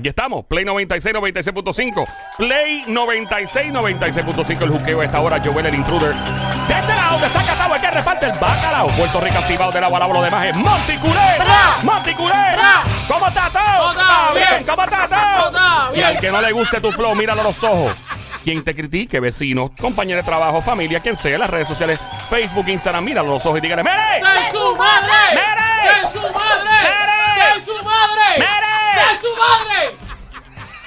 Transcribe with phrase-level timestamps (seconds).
[0.00, 2.06] Aquí estamos, Play 96, 96.5.
[2.38, 4.62] Play 96, 96.5.
[4.62, 6.14] El juqueo a esta hora, Joel el intruder.
[6.14, 8.86] De este lado, de Zacatau, el que reparte el bacalao.
[8.92, 11.36] Puerto Rico activado del agua, la lo demás es Monty Culé.
[11.36, 11.76] Bra.
[11.82, 12.32] Monty Culé.
[12.32, 12.82] Bra.
[13.08, 13.90] ¿Cómo está todo?
[13.90, 14.64] Está bien.
[14.64, 15.48] ¿Cómo está todo?
[15.50, 16.20] Está Y al bien.
[16.22, 17.94] que no le guste tu flow, míralo a los ojos.
[18.42, 23.04] Quien te critique, vecinos, compañeros de trabajo, familia, quien sea, las redes sociales, Facebook, Instagram,
[23.04, 24.22] míralo a los ojos y dígale, ¡Mere!
[24.22, 25.12] ¡Soy su madre!
[25.34, 26.00] ¡Mere!
[26.08, 26.70] ¡Soy su madre!
[26.84, 27.52] ¡Mere!
[27.52, 28.38] ¡Soy su madre!
[28.38, 28.79] ¡Mere!
[28.94, 29.96] ¡Soy su madre!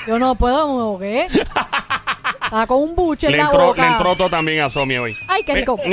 [0.08, 1.28] Yo no puedo, me ahogué.
[2.44, 3.82] Estaba con un buche Le en la entró, boca.
[3.82, 5.18] le entró todo también a Somi hoy.
[5.28, 5.78] Ay, qué rico.
[5.84, 5.92] El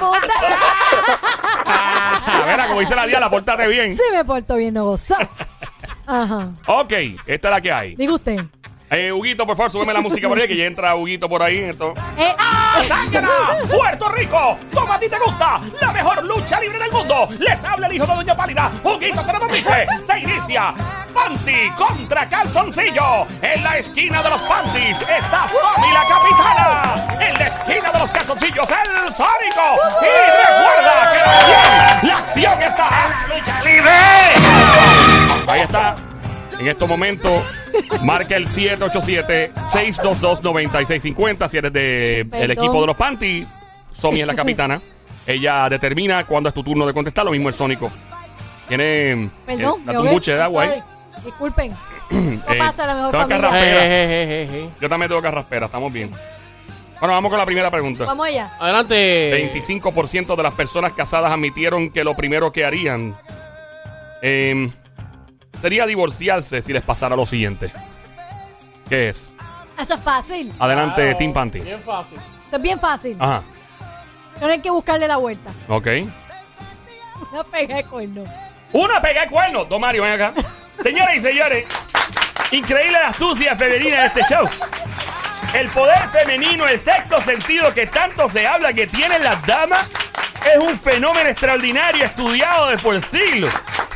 [0.00, 0.28] monte-
[1.64, 3.94] Ah, Mira, como dice la Diana, pórtate bien.
[3.94, 5.16] Sí me porto bien, no goza.
[6.06, 6.48] Ajá.
[6.66, 6.92] Ok,
[7.26, 7.94] esta es la que hay.
[7.94, 8.40] Diga usted.
[8.90, 11.58] Eh, Huguito, por favor, súbeme la música por ahí, que ya entra Huguito por ahí.
[11.58, 11.94] Esto.
[12.18, 12.34] Eh,
[12.88, 13.30] ¡Sáquela!
[13.70, 14.58] ¡Puerto Rico!
[14.74, 15.60] ¡Como a ti te gusta!
[15.80, 17.28] ¡La mejor lucha libre del mundo!
[17.38, 18.70] ¡Les habla el hijo de Doña Pálida!
[18.84, 19.86] ¡Huguito no dice!
[20.06, 20.74] ¡Se inicia!
[21.12, 23.26] ¡Panty contra calzoncillo!
[23.42, 27.06] En la esquina de los panties está Tommy la capitana.
[27.20, 29.78] En la esquina de los calzoncillos, el Sónico.
[30.00, 30.06] Y
[30.42, 33.90] recuerda que la acción, la acción está en la lucha libre.
[35.48, 35.96] Ahí está.
[36.58, 37.44] En estos momentos,
[38.02, 41.48] marca el 787-622-9650.
[41.48, 42.50] Si eres del Perdón.
[42.50, 43.46] equipo de los Panty,
[43.90, 44.80] Somi es la capitana.
[45.26, 47.24] Ella determina cuándo es tu turno de contestar.
[47.24, 47.90] Lo mismo el Sónico.
[48.68, 49.30] Tiene.
[49.44, 49.80] perdón.
[49.80, 50.10] eh, me date un ahogué.
[50.12, 50.82] buche de agua ahí.
[51.24, 51.72] Disculpen.
[52.10, 53.50] No Eh, pasa la mejor tengo familia.
[53.50, 53.80] carraspera.
[53.82, 54.68] Jejejeje.
[54.80, 56.10] Yo también tengo carraspera, estamos bien.
[57.00, 58.04] Bueno, vamos con la primera pregunta.
[58.04, 58.54] Vamos allá.
[58.60, 59.52] Adelante.
[59.54, 63.16] 25% de las personas casadas admitieron que lo primero que harían
[64.22, 64.70] em,
[65.60, 67.72] sería divorciarse si les pasara lo siguiente.
[68.88, 69.32] ¿Qué es?
[69.80, 70.52] Eso es fácil.
[70.58, 71.60] Adelante, Claro, Team Panty.
[71.60, 72.18] Bien fácil.
[72.46, 73.16] Eso es bien fácil.
[73.18, 73.42] Ajá,
[74.40, 75.50] No hay que buscarle la vuelta.
[75.68, 75.86] ok.
[77.32, 78.24] No pegué el cuerno.
[78.72, 79.64] Una pega de cuerno.
[79.64, 80.34] Don Mario, ven acá.
[80.80, 81.66] Señoras y señores,
[82.50, 84.48] increíble la astucia femenina de este show.
[85.54, 89.86] El poder femenino, el sexto sentido que tanto se habla que tienen las damas,
[90.52, 93.52] es un fenómeno extraordinario estudiado de por siglos,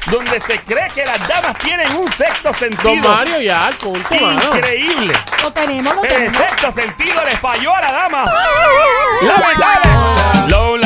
[0.07, 5.15] donde se cree que las damas tienen un sexto Don sentido Mario, ya, punto, increíble.
[5.43, 8.33] Lo tenemos, lo El sexto sentido le falló a la dama.
[9.23, 9.91] Lamentable.
[10.49, 10.86] Lola.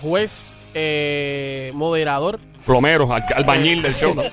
[0.00, 2.40] juez, eh, moderador.
[2.66, 4.14] Plomero, al- albañil del show.
[4.14, 4.22] ¿no?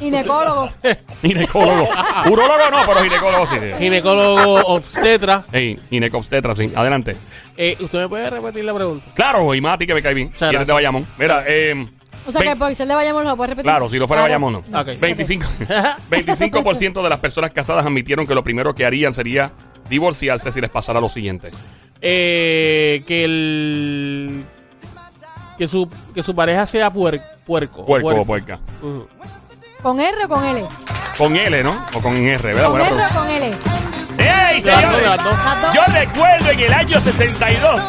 [0.00, 0.70] Ginecólogo.
[1.22, 1.88] Ginecólogo.
[2.30, 3.56] Urologo no, pero ginecólogo sí.
[3.78, 5.44] ginecólogo obstetra.
[5.52, 6.70] Ey, ginecobstetra, sí.
[6.74, 7.16] Adelante.
[7.56, 9.06] Eh, ¿Usted me puede repetir la pregunta?
[9.14, 10.28] Claro, y Mati que me cae bien.
[10.28, 10.74] Muchas ¿Quieres de gracias.
[10.74, 11.06] Bayamón?
[11.18, 11.86] Mira, eh.
[12.28, 13.64] O sea que por ser de Bayamón lo puedes repetir.
[13.70, 14.40] Claro, si lo fuera Claro.
[14.48, 14.80] Bayamón, no.
[14.80, 15.00] Ok.
[15.00, 15.46] 25,
[16.10, 19.50] 25% de las personas casadas admitieron que lo primero que harían sería
[19.88, 21.50] divorciarse si les pasara lo siguiente.
[22.00, 24.44] Eh, que el.
[25.56, 27.84] Que su, que su pareja sea puer- puerco.
[27.84, 28.20] Puerco Puerco.
[28.20, 28.60] o puerca.
[28.80, 29.08] Ujú.
[29.82, 30.64] ¿Con R o con L?
[31.16, 31.86] Con L, ¿no?
[31.94, 32.62] O con R, ¿verdad?
[32.64, 33.20] ¿Con Buena R o pregunta.
[33.20, 33.46] con L?
[34.18, 35.06] ¡Ey, De las dos, de señores!
[35.06, 35.44] las dos.
[35.44, 35.74] Las dos.
[35.74, 37.80] Yo recuerdo en el año 62,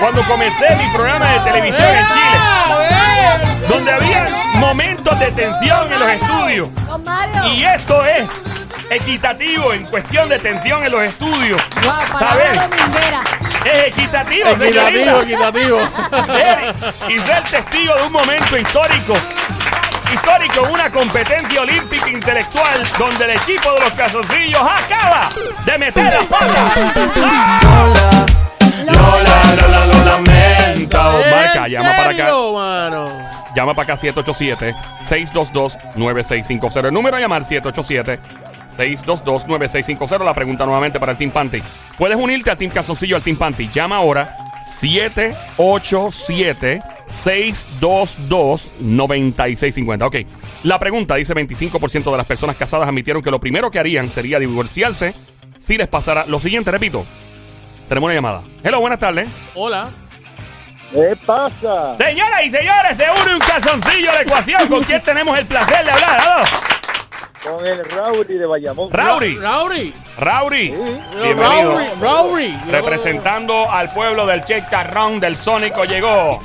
[0.00, 2.38] cuando comencé mi programa de televisión en Chile,
[2.90, 2.91] ¡Eh!
[3.68, 6.68] Donde había momentos de tensión en los estudios.
[7.54, 8.26] Y esto es
[8.90, 11.60] equitativo en cuestión de tensión en los estudios.
[13.64, 15.20] Es equitativo, Equitativo, señorita.
[15.22, 15.78] equitativo.
[17.08, 19.14] Y ser testigo de un momento histórico.
[20.12, 25.30] Histórico, una competencia olímpica intelectual donde el equipo de los calzoncillos acaba
[25.64, 26.74] de meter la pata.
[27.24, 27.60] ¡Ah!
[28.84, 29.71] Lola, Lola, lo
[30.16, 30.98] lamento.
[30.98, 32.16] Marca, ¿En llama para acá.
[32.16, 33.08] serio, mano?
[33.54, 36.86] Llama para acá 787-622-9650.
[36.88, 40.24] El número a llamar 787-622-9650.
[40.24, 41.62] La pregunta nuevamente para el Team Panty.
[41.98, 43.68] Puedes unirte al Team Calzoncillo, al Team Panty.
[43.72, 44.36] Llama ahora
[48.80, 50.06] 787-622-9650.
[50.06, 50.16] Ok.
[50.64, 54.38] La pregunta dice 25% de las personas casadas admitieron que lo primero que harían sería
[54.38, 55.14] divorciarse
[55.58, 56.70] si les pasara lo siguiente.
[56.70, 57.04] Repito.
[57.88, 58.42] Tenemos una llamada.
[58.62, 59.28] Hello, buenas tardes.
[59.54, 59.90] Hola.
[60.92, 61.96] ¿Qué pasa?
[61.98, 64.68] Señoras y señores, de uno y un calzoncillo de ecuación.
[64.68, 66.20] ¿Con quién tenemos el placer de hablar?
[66.20, 66.44] ¿Aló?
[67.42, 68.92] Con el Rowdy de Bayamón.
[68.92, 69.36] Rauri.
[69.38, 69.94] Rauri.
[70.18, 70.66] Rauri.
[70.68, 71.18] Sí.
[71.22, 71.72] Bienvenido.
[71.72, 71.86] Rauri.
[72.00, 72.58] Rauri.
[72.70, 76.38] Representando al pueblo del Che Carrón del Sónico llegó.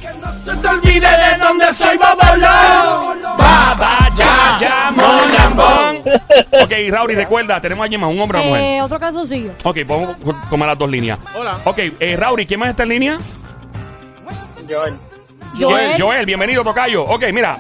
[0.44, 3.22] Se te olvide de dónde soy, babalón.
[3.22, 6.14] Baba, ya, ya, mon, lambón.
[6.64, 8.64] Ok, Rauri, recuerda, tenemos allí más un hombre o una mujer.
[8.64, 9.52] Eh, otro calzoncillo.
[9.64, 10.16] Ok, vamos
[10.46, 11.20] a tomar las dos líneas.
[11.36, 11.60] Hola.
[11.66, 13.18] Ok, eh, Rauri, ¿quién más está en línea?
[14.68, 14.96] Joel.
[15.58, 16.02] Joel.
[16.02, 17.04] Joel, bienvenido, Tocayo.
[17.06, 17.56] Ok, mira.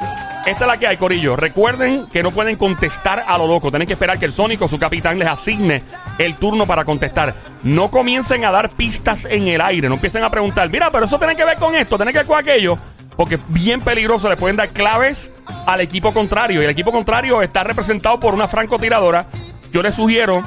[0.45, 1.36] Esta es la que hay, Corillo.
[1.36, 3.69] Recuerden que no pueden contestar a lo loco.
[3.69, 5.83] Tienen que esperar que el Sónico, su capitán, les asigne
[6.18, 7.36] el turno para contestar.
[7.63, 9.89] No comiencen a dar pistas en el aire.
[9.89, 12.27] No empiecen a preguntar, mira, pero eso tiene que ver con esto, tiene que ver
[12.27, 12.77] con aquello.
[13.18, 14.30] Porque es bien peligroso.
[14.30, 15.31] Le pueden dar claves
[15.65, 16.62] al equipo contrario.
[16.62, 19.25] Y el equipo contrario está representado por una francotiradora.
[19.74, 20.45] Yo les sugiero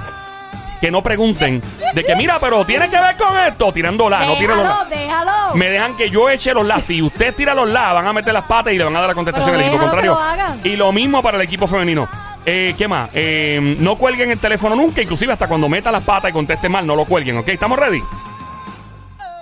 [0.81, 1.63] que no pregunten
[1.95, 3.73] de que, mira, pero tiene que ver con esto.
[3.73, 4.85] Tirando la, no tiren los la.
[4.89, 5.55] déjalo, déjalo.
[5.57, 6.81] Me dejan que yo eche los la.
[6.81, 9.09] Si usted tira los la, van a meter las patas y le van a dar
[9.09, 10.37] la contestación Pero al equipo déjalo que contrario.
[10.39, 10.61] lo hagan.
[10.65, 12.09] Y lo mismo para el equipo femenino.
[12.47, 13.11] Eh, ¿Qué más?
[13.13, 16.87] Eh, no cuelguen el teléfono nunca, inclusive hasta cuando meta las patas y conteste mal,
[16.87, 17.49] no lo cuelguen, ¿ok?
[17.49, 18.01] ¿Estamos ready?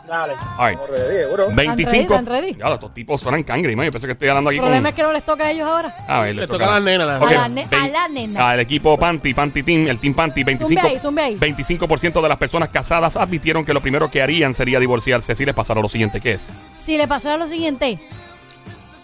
[0.09, 0.33] Dale.
[0.57, 0.79] All right.
[0.89, 1.49] Ready, seguro.
[1.53, 2.03] 25.
[2.03, 2.55] ¿Están ready?
[2.57, 3.87] Ya, estos tipos suenan cangre, man.
[3.87, 4.69] Yo pensé que estoy hablando aquí El con...
[4.69, 5.95] problema es que no les toca a ellos ahora.
[6.09, 8.49] A ver, Le toca a las nenas, las Ok, A la ne- la nena.
[8.51, 11.37] Al equipo Panty, Panty Team, el Team Panty, 25, Zumbe ahí, zumbe ahí.
[11.39, 15.55] 25% de las personas casadas admitieron que lo primero que harían sería divorciarse si les
[15.55, 16.51] pasara lo siguiente, ¿qué es?
[16.79, 17.99] Si le pasara lo siguiente,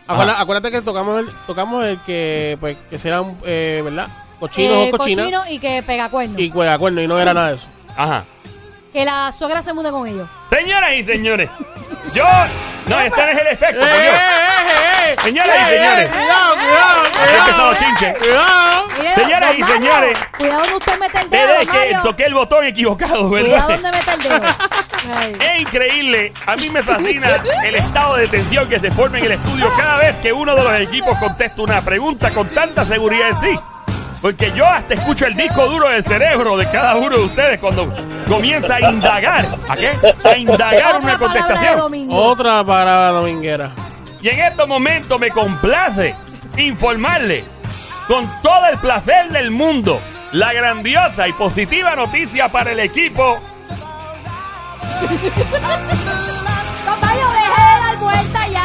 [0.06, 4.06] Acuérdate, acuérdate que tocamos el, tocamos el que, pues, que serán, eh, ¿verdad?
[4.38, 5.24] Cochinos eh, o cochinas.
[5.24, 6.38] cochino y que pega cuerno.
[6.38, 7.68] Y juega cuerno, y no era nada de eso.
[7.96, 8.24] Ajá.
[8.94, 10.28] Que la suegra se mude con ellos.
[10.50, 11.50] Señoras y señores,
[12.14, 12.24] yo...
[12.86, 13.96] No, este es el efecto, ¡Eh, coño.
[13.96, 15.16] eh, eh!
[15.24, 15.78] Señoras y ¡Eh, eh!
[15.78, 16.10] señores.
[16.10, 17.02] ¡Cuidado, cuidado!
[17.24, 17.62] Así empezó
[18.18, 18.88] cuidado!
[19.16, 20.18] Señoras don y Mario, señores.
[20.38, 22.02] Cuidado donde usted mete el dedo, Desde don que Mario.
[22.02, 23.68] toqué el botón equivocado, Cuidado ¿verdad?
[23.82, 24.40] donde mete el dedo.
[25.18, 25.36] Ay.
[25.40, 26.32] Es increíble.
[26.46, 27.28] A mí me fascina
[27.64, 30.62] el estado de tensión que se forma en el estudio cada vez que uno de
[30.62, 33.60] los equipos contesta una pregunta con tanta seguridad en sí.
[34.24, 37.94] Porque yo hasta escucho el disco duro del cerebro de cada uno de ustedes cuando
[38.26, 39.44] comienza a indagar.
[39.68, 39.92] ¿A qué?
[40.24, 42.08] A indagar Otra una contestación.
[42.08, 43.72] Otra palabra dominguera.
[44.22, 46.14] Y en estos momentos me complace
[46.56, 47.44] informarle
[48.08, 50.00] con todo el placer del mundo
[50.32, 53.38] la grandiosa y positiva noticia para el equipo
[57.20, 58.64] deje de dar vuelta ya.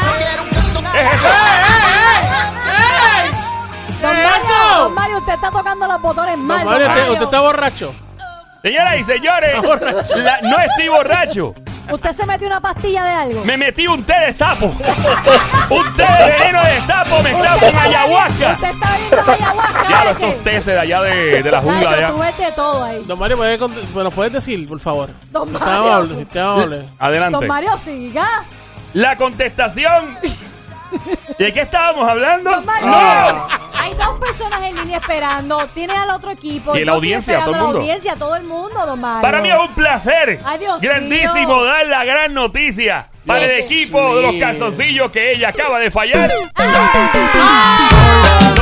[4.80, 6.60] Don Mario, usted está tocando los botones mal.
[6.64, 7.14] Don Mario, don usted, Mario.
[7.14, 7.94] usted está borracho.
[8.62, 9.56] Señoras y señores,
[10.18, 11.54] la- no estoy borracho.
[11.92, 13.46] ¿Usted se metió una pastilla de algo?
[13.46, 14.66] Me metí un té de sapo.
[14.68, 18.52] un té de veneno de sapo mezclado con ayahuasca.
[18.52, 19.90] Usted está viendo ayahuasca.
[19.90, 20.30] Ya ¿de los qué?
[20.30, 22.32] esos tés de allá de, de la jungla de Nacho, tú allá.
[22.32, 23.04] ves de todo ahí.
[23.08, 25.10] Don Mario, ¿puede cont- ¿me lo puedes decir, por favor?
[25.32, 25.82] Don si está Mario.
[25.94, 26.90] amable, si está amable.
[27.00, 27.38] Adelante.
[27.40, 28.28] Don Mario, siga.
[28.94, 30.18] La contestación.
[31.40, 32.52] ¿De qué estábamos hablando?
[32.52, 32.88] Don Mario.
[32.88, 33.69] No.
[33.80, 35.68] Hay dos personas en línea esperando.
[35.74, 36.76] Tiene al otro equipo.
[36.76, 37.80] Y la audiencia, esperando todo el La mundo.
[37.80, 39.22] audiencia, todo el mundo, don Mario.
[39.22, 41.64] Para mí es un placer Ay, Dios grandísimo mío.
[41.66, 46.32] dar la gran noticia para el equipo de los calzoncillos que ella acaba de fallar.
[46.56, 48.56] ¡Ah!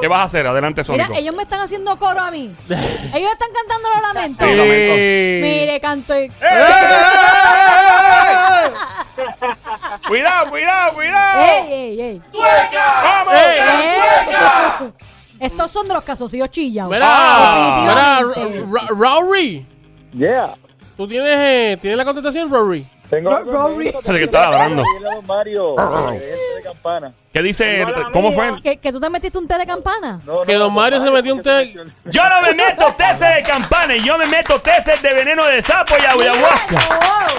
[0.00, 0.46] ¿Qué vas a hacer?
[0.46, 1.20] Adelante, Mira, Sónico.
[1.20, 2.54] ellos me están haciendo coro a mí.
[2.68, 4.46] Ellos están cantando los lamentos.
[4.48, 4.94] Sí, lamento.
[5.46, 6.30] Mire, canto y...
[10.08, 11.42] Cuidado, cuidado, cuidado.
[11.42, 12.22] ¡Ey, ey, ey!
[13.02, 13.34] ¡Vamos!
[13.34, 14.92] ¡Ey!
[15.40, 16.92] Estos son de los casoncillos chillados.
[16.92, 19.66] Mira, mira, Rory.
[20.12, 20.54] Yeah.
[20.96, 22.86] ¿Tú tienes, eh, ¿tienes la contestación, Rory?
[23.10, 23.92] Tengo Rory.
[24.04, 24.84] que está ladrando.
[24.96, 25.74] Dile a don Mario,
[26.12, 26.18] eh,
[26.53, 27.12] de campana.
[27.32, 27.84] ¿Qué dice?
[28.12, 28.60] ¿Cómo fue?
[28.62, 30.20] ¿Que, que tú te metiste un té de campana?
[30.24, 33.96] No, Que don Mario se metió un té- Yo no me meto testes de campana,
[33.96, 36.78] yo me meto testes de veneno de sapo y ayahuasca.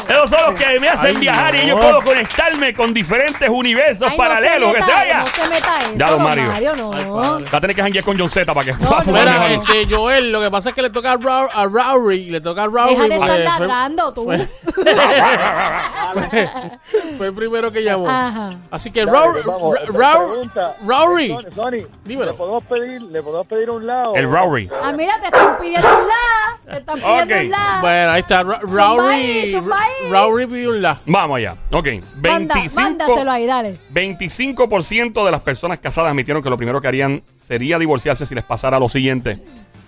[0.10, 4.08] Esos son los que me hacen Ay, viajar y yo puedo conectarme con diferentes universos
[4.12, 4.68] Ay, paralelos.
[4.70, 5.20] No que se vaya.
[5.20, 6.44] no se meta eso, Ya, don Mario.
[6.48, 6.92] Mario, no.
[6.94, 7.46] Ay.
[7.54, 8.74] Va a tener que janguear con John Z para que
[9.12, 12.68] Mira, este, Joel, lo que pasa es que le toca a, Rory, le toca a
[12.68, 12.96] Rory.
[12.96, 14.26] Deja de estar fue- ladrando tú.
[17.18, 18.10] Fue el primero que llamó.
[18.10, 18.56] Ajá.
[18.72, 19.78] Así que Rory, vamos.
[20.84, 21.28] Rory.
[21.30, 22.32] Sony, Sony, Dímelo.
[22.32, 24.16] ¿le podemos pedir, le podemos pedir un lado?
[24.16, 24.70] El Rory.
[24.84, 26.72] Ah, mira, te están pidiendo un la.
[26.72, 27.42] Te están pidiendo Ok.
[27.44, 27.78] un la.
[27.82, 28.44] Bueno, ahí está.
[28.44, 29.62] Rory.
[30.10, 30.98] Rory pidió un la.
[31.06, 31.56] Vamos allá.
[31.72, 31.88] Ok.
[32.22, 33.80] Manda, 25, mándaselo ahí, dale.
[33.94, 38.44] 25% de las personas casadas admitieron que lo primero que harían sería divorciarse si les
[38.44, 39.38] pasara lo siguiente.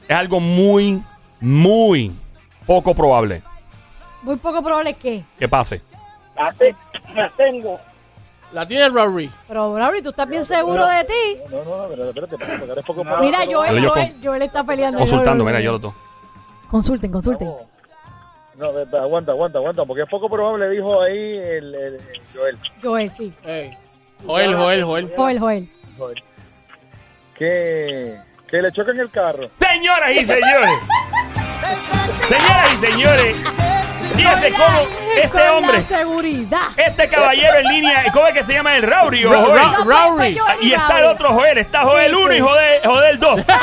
[0.08, 1.02] Es algo muy,
[1.42, 2.12] muy
[2.66, 3.42] poco probable
[4.22, 5.24] Muy poco probable que.
[5.38, 5.82] que pase.
[7.16, 7.80] La tengo.
[8.54, 9.30] La tiene Rory.
[9.48, 11.40] Pero, Brauri, tú estás bien seguro de ti.
[11.52, 15.00] No, no, no, pero espérate, espérate, porque eres poco Mira, Joel, Joel, Joel está peleando.
[15.00, 15.96] Consultando, mira, yo lo toco.
[16.70, 17.50] Consulten, consulten.
[18.56, 18.68] No,
[19.00, 23.34] aguanta, aguanta, aguanta, porque es poco probable, dijo ahí el, el- el Joel, Joel, sí.
[23.46, 23.78] Ey.
[24.26, 25.14] Joel, Joel, Joel.
[25.16, 25.70] Joel, Joel.
[25.98, 26.24] Joel,
[27.38, 28.18] que,
[28.50, 29.50] que le choquen el carro.
[29.60, 30.72] Señoras y señores.
[32.28, 33.36] Señoras y señores.
[34.18, 34.80] Fíjate cómo
[35.16, 36.62] este Con hombre, La seguridad.
[36.76, 39.56] este caballero en línea, ¿cómo es que se llama el Rauri o Ra- Joel?
[39.88, 39.98] Ra-.
[40.16, 41.06] Joel Y está el Rauri.
[41.16, 42.38] otro Joel, está Joel Sí, 1 sí.
[42.38, 43.36] y Joel, Joel 2.
[43.36, 43.46] Don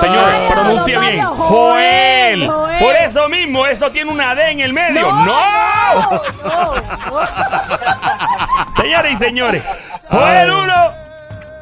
[0.00, 1.24] Señores, Ay, pronuncie bien.
[1.24, 1.36] Joel.
[1.38, 2.78] Joel, Joel.
[2.80, 5.12] Por eso mismo, esto tiene una D en el medio.
[5.12, 5.24] ¡No!
[5.24, 6.12] no,
[6.44, 6.72] no.
[8.82, 9.62] Señores y señores.
[10.10, 10.74] Joel 1,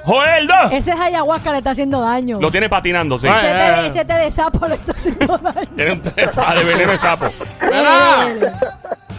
[0.04, 0.72] Joel 2.
[0.72, 2.38] Ese es ayahuasca le está haciendo daño.
[2.40, 3.26] Lo tiene patinando, sí.
[3.28, 3.34] Ay.
[3.36, 5.68] Ese té de- ese té de sapo le está haciendo daño.
[5.76, 7.26] Tiene un tesa de veneno de sapo.
[7.62, 8.22] Mira.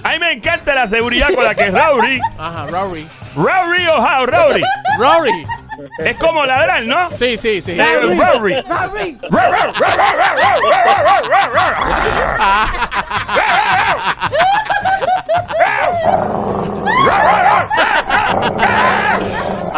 [0.04, 3.08] A mí me encanta la seguridad con la que Rory, Ajá, Rory.
[3.36, 4.64] Rory o how, Rory.
[4.98, 5.46] Rory.
[6.00, 7.10] Es como ladrar, ¿no?
[7.12, 7.80] Sí, sí, sí.
[7.80, 8.56] Eh, Rory.
[8.68, 9.18] Rory.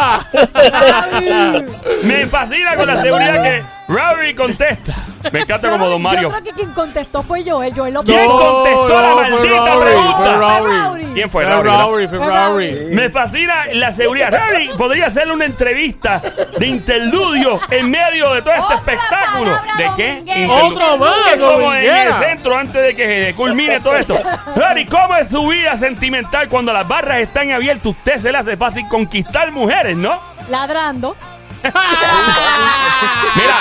[2.04, 4.94] Me fascina con la seguridad que Rory contesta.
[5.32, 6.30] Me encanta como Don Yo Mario.
[6.30, 7.74] creo que quien contestó fue Joel.
[7.76, 10.18] Joel lo ¿Quién No, contestó la maldita Rory, pregunta?
[10.18, 10.78] fue Rory.
[10.78, 11.06] Rory.
[11.14, 12.08] ¿Quién fue Fue Rory?
[12.08, 12.72] fue Rory.
[12.92, 14.32] Me fascina la seguridad.
[14.32, 16.22] Rory podría hacerle una entrevista
[16.58, 19.52] de interludio en medio de todo este Otra espectáculo.
[19.78, 20.48] ¿De qué?
[20.50, 21.10] Otro más,
[21.40, 24.20] como en el centro antes de que culmine todo esto.
[24.56, 27.88] Rory, ¿cómo es su vida sentimental cuando las barras están abiertas?
[27.88, 30.20] Usted se le hace fácil conquistar mujeres, ¿no?
[30.50, 31.16] Ladrando.
[33.36, 33.56] Mira,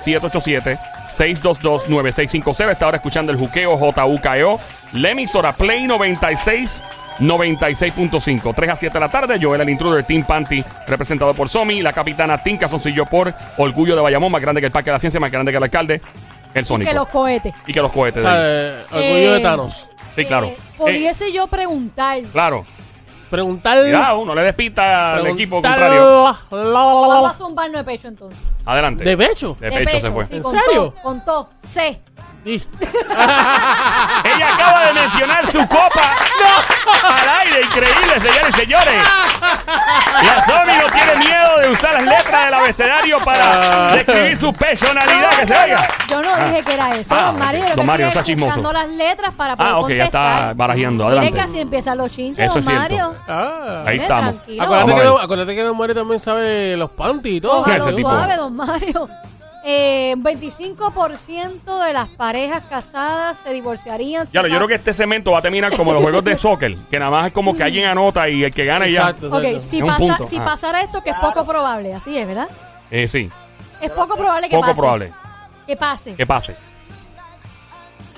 [1.19, 2.71] 787-622-9650.
[2.71, 4.61] Está ahora escuchando el juqueo JUKEO.
[4.95, 6.83] La emisora Play 96.
[7.21, 9.39] 96.5, 3 a 7 de la tarde.
[9.41, 11.81] Joel, el intruder, Team Panty, representado por Somi.
[11.81, 14.99] La capitana Tinka Soncillo por Orgullo de Bayamón, más grande que el Parque de la
[14.99, 16.03] Ciencia, más grande que el alcalde,
[16.55, 16.91] el Sónico.
[16.91, 17.55] Que los cohetes.
[17.69, 18.21] Y que los cohetes.
[18.21, 19.89] sea, eh, orgullo de Eh, Thanos.
[20.17, 20.47] Sí, claro.
[20.47, 22.21] Eh, Pudiese yo preguntar.
[22.33, 22.65] Claro.
[23.35, 23.81] Preguntar.
[23.81, 26.35] Cuidado, no le despita al equipo contrario.
[26.51, 28.39] Vamos a zumbarnos de pecho entonces.
[28.65, 29.03] Adelante.
[29.03, 29.57] ¿De pecho?
[29.61, 30.25] De pecho se fue.
[30.27, 30.93] sí, ¿En con serio?
[30.93, 31.51] todo, Con todo.
[31.67, 32.01] C.
[34.25, 36.15] Ella acaba de mencionar su copa
[37.23, 37.61] al aire.
[37.65, 38.95] Increíble, señores y señores.
[40.23, 45.31] La Somi no tiene miedo de usar las letras del abecedario para describir su personalidad.
[45.41, 45.89] Que se oiga.
[46.09, 47.61] Yo no dije que era eso, Ah, don Mario.
[47.61, 47.65] ok.
[47.65, 48.47] Lo que Don Mario, estoy está chismoso.
[48.57, 50.55] buscando las letras para poder Ah, ok, ya está contestar.
[50.55, 51.05] barajeando.
[51.05, 51.39] Miren Adelante.
[51.41, 52.83] que así empiezan los chinches, Eso don es cierto.
[52.83, 53.15] Mario.
[53.29, 53.83] Ah.
[53.87, 54.35] Ahí estamos.
[54.35, 54.63] tranquilo.
[54.65, 55.25] Acuérdate que, don- ver.
[55.25, 57.65] acuérdate que Don Mario también sabe los panties y todo.
[57.67, 58.11] Ese Cójalo tipo.
[58.11, 59.09] suave, don Mario.
[59.67, 64.27] Eh, 25% de las parejas casadas se divorciarían.
[64.31, 66.99] Ya, yo creo que este cemento va a terminar como los juegos de soccer, que
[66.99, 69.01] nada más es como que alguien anota y el que gana ya.
[69.01, 69.61] Exacto, Ok, exacto.
[69.61, 70.27] si, Es un pasa- punto.
[70.27, 70.45] si Ah.
[70.45, 72.49] pasara esto, que es poco probable, así es, ¿verdad?
[72.91, 73.31] Eh, sí,
[73.81, 74.79] Es poco probable que poco pase.
[74.81, 75.13] probable
[75.67, 76.15] Que pase.
[76.15, 76.57] que pase.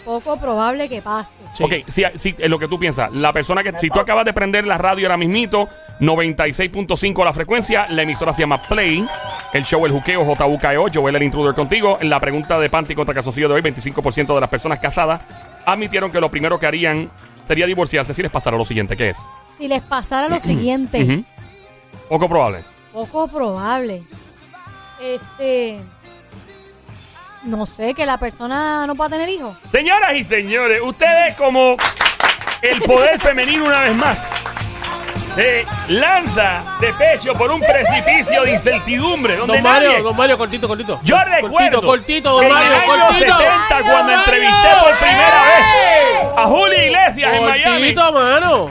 [0.06, 1.34] Poco probable que pase.
[1.52, 1.64] Sí.
[1.64, 4.32] Ok, si, si, es lo que tú piensas, la persona que, si tú acabas de
[4.32, 9.04] prender la radio ahora mismito, 96.5 la frecuencia, la emisora se llama Play,
[9.52, 13.16] el show El Juqueo, JUKEO, Joel el Intruder contigo, en la pregunta de Panty contra
[13.16, 15.22] Casoncillo de hoy, 25% de las personas casadas
[15.64, 17.10] admitieron que lo primero que harían
[17.48, 19.18] sería divorciarse si les pasara lo siguiente, ¿qué es?
[19.58, 21.24] Si les pasara lo siguiente.
[22.08, 22.62] Poco probable.
[22.92, 24.04] poco probable.
[25.00, 25.80] Este.
[27.46, 29.56] No sé, que la persona no pueda tener hijos.
[29.70, 31.76] Señoras y señores, ustedes como
[32.62, 34.18] el poder femenino una vez más
[35.36, 40.38] se lanza de pecho por un precipicio de incertidumbre donde Don Mario, nadie- Don Mario,
[40.38, 40.98] cortito, cortito.
[41.02, 43.36] Yo Cortito, recuerdo cortito, Don en Mario, el año cortito.
[43.38, 44.18] 70 cuando Mario.
[44.18, 47.94] entrevisté por primera vez a Julio Iglesias en Miami.
[47.94, 48.70] Cortito, mano.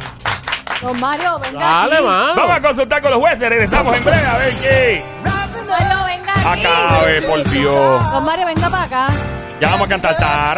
[0.82, 2.04] Don Mario, venga Dale, aquí.
[2.04, 2.34] mano.
[2.36, 5.04] Vamos a consultar con los jueces, regresamos en breve a ver qué
[6.46, 8.12] acabe, por Dios.
[8.12, 9.08] Don Mario, venga para acá.
[9.60, 10.58] Ya vamos a cantar.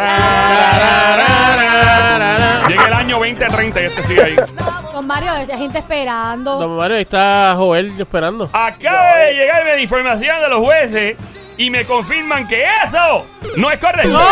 [2.68, 4.36] Llega el año 2030 y este sigue ahí.
[4.92, 6.58] Don Mario, hay gente esperando.
[6.58, 8.50] Don Mario, ahí está Joel esperando.
[8.52, 11.16] Acaba de llegarme la información de los jueces
[11.56, 13.24] y me confirman que eso
[13.56, 14.10] no es correcto.
[14.10, 14.24] Lola,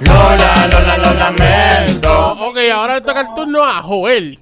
[0.00, 2.32] Lola, Lola, lo lamento.
[2.48, 4.38] Ok, ahora le toca el turno a Joel.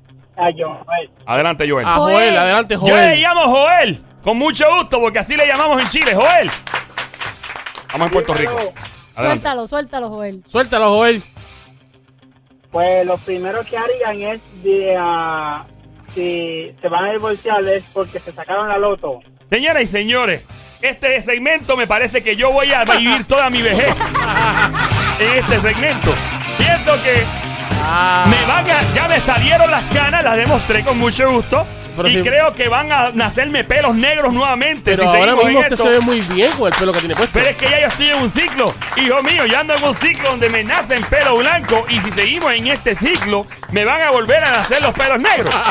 [1.26, 1.87] Adelante, Joel.
[1.87, 2.37] A Joel, Joel.
[2.38, 3.21] adelante, Yo le Joel.
[3.21, 6.14] llamo Joel, con mucho gusto, porque así le llamamos en Chile.
[6.14, 6.50] Joel.
[7.93, 8.52] Vamos en Puerto Rico.
[8.52, 9.12] Adelante.
[9.14, 10.43] Suéltalo, suéltalo, Joel.
[10.47, 11.23] Suéltalo, Joel.
[12.71, 15.67] Pues lo primero que harían es de, ah,
[16.14, 19.21] si se van a divorciar es porque se sacaron la loto.
[19.50, 20.43] Señoras y señores,
[20.81, 23.95] este segmento me parece que yo voy a vivir toda mi vejez
[25.19, 26.14] en este segmento.
[26.57, 27.25] Siento que
[27.85, 31.67] Ah, me van a, ya me salieron las canas, las demostré con mucho gusto.
[31.97, 34.83] Pero y si- creo que van a nacerme pelos negros nuevamente.
[34.97, 35.85] pero si ahora seguimos mismo en usted esto.
[35.85, 37.33] se ve muy bien con el pelo que tiene puesto.
[37.35, 39.95] Pero es que ya yo estoy en un ciclo, hijo mío, yo ando en un
[39.97, 44.11] ciclo donde me nacen pelo blanco y si seguimos en este ciclo, me van a
[44.11, 45.55] volver a nacer los pelos negros.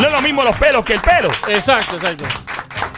[0.00, 1.28] No es lo mismo los pelos que el pelo.
[1.48, 2.24] Exacto, exacto.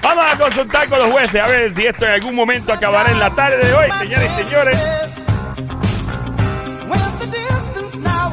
[0.03, 3.19] Vamos a consultar con los jueces a ver si esto en algún momento acabará en
[3.19, 4.79] la tarde de hoy, señores y señores.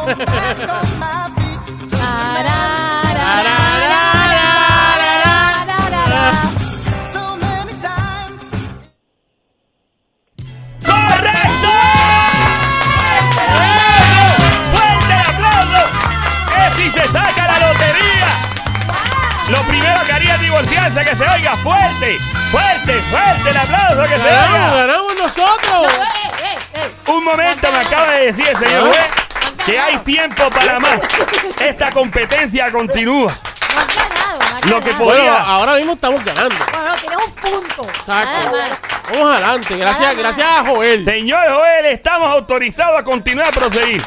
[20.68, 22.20] divorciarse, que se oiga fuerte,
[22.52, 24.86] fuerte, fuerte el aplauso, que se Ganamos, oiga.
[24.86, 25.92] ganamos nosotros.
[27.08, 28.88] Un momento me acaba de decir el señor ¿Ah?
[28.88, 31.00] juez que hay tiempo para más.
[31.60, 33.32] Esta competencia continúa.
[34.70, 36.56] Lo que podría- Bueno, ahora mismo estamos ganando.
[36.72, 37.82] Bueno, no, tienes un punto.
[37.90, 38.58] Exacto.
[39.14, 39.76] Vamos adelante.
[39.78, 41.06] Gracias, gracias a Joel.
[41.06, 44.02] Señor Joel, estamos autorizados a continuar a proseguir.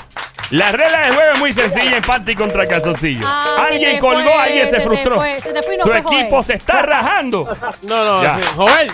[0.50, 3.26] La regla del juego es muy sencilla en Panty contra calzoncillo.
[3.26, 5.15] Ah, alguien colgó, fue, alguien se, se te frustró.
[5.17, 6.45] fue, se te fue y no Su fue equipo Joel.
[6.45, 7.57] se está rajando.
[7.83, 8.38] No, no, Ya.
[8.38, 8.49] sí.
[8.55, 8.91] Joel.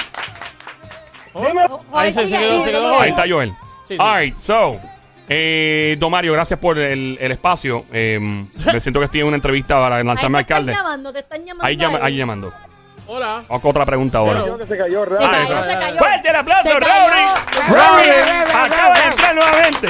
[1.92, 3.50] Ahí se, quedó, se quedó está Joel.
[3.86, 3.96] Sí, sí.
[4.00, 4.80] All right, so.
[5.28, 7.84] Eh, don Mario, gracias por el, el espacio.
[7.92, 10.72] Eh, me siento que estoy en una entrevista para lanzarme te están alcalde.
[10.72, 11.64] llamando, te están llamando.
[11.66, 12.52] Ahí, llama- ahí llamando.
[13.06, 13.44] Hola.
[13.48, 14.42] Vamos con otra pregunta ahora.
[14.42, 15.98] Pero- se cayó Se cayó, se cayó.
[15.98, 16.68] Fuerte el aplauso.
[16.70, 17.24] Rory
[17.68, 18.10] Rory.
[18.54, 19.88] acaba de entrar nuevamente.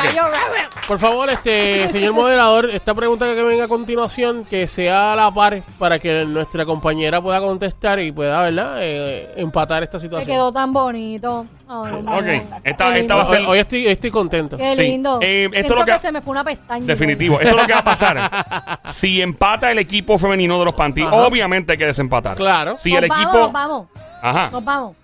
[0.00, 0.86] Se.
[0.86, 5.30] Por favor, este señor moderador, esta pregunta que venga a continuación, que sea a la
[5.32, 8.76] par para que nuestra compañera pueda contestar y pueda, ¿verdad?
[8.82, 10.30] Eh, empatar esta Se situación.
[10.36, 11.46] quedó tan bonito.
[11.66, 12.26] Dios Ok,
[12.64, 12.84] esta-
[13.16, 14.58] va a ser- Hoy, hoy estoy, estoy contento.
[14.58, 14.82] Qué Sí.
[14.82, 15.18] lindo.
[15.22, 16.84] Eh, esto Siento lo que- que se me fue una pestaña.
[16.86, 17.36] Definitivo.
[17.40, 18.78] Esto es lo que va a pasar.
[18.84, 22.36] Si empata el equipo femenino de los Panties, obviamente hay que desempatar.
[22.36, 22.76] Claro.
[22.80, 23.38] Si Nos el vamos, equipo.
[23.38, 23.86] Nos vamos,
[24.22, 24.50] Ajá.
[24.50, 24.96] nos vamos.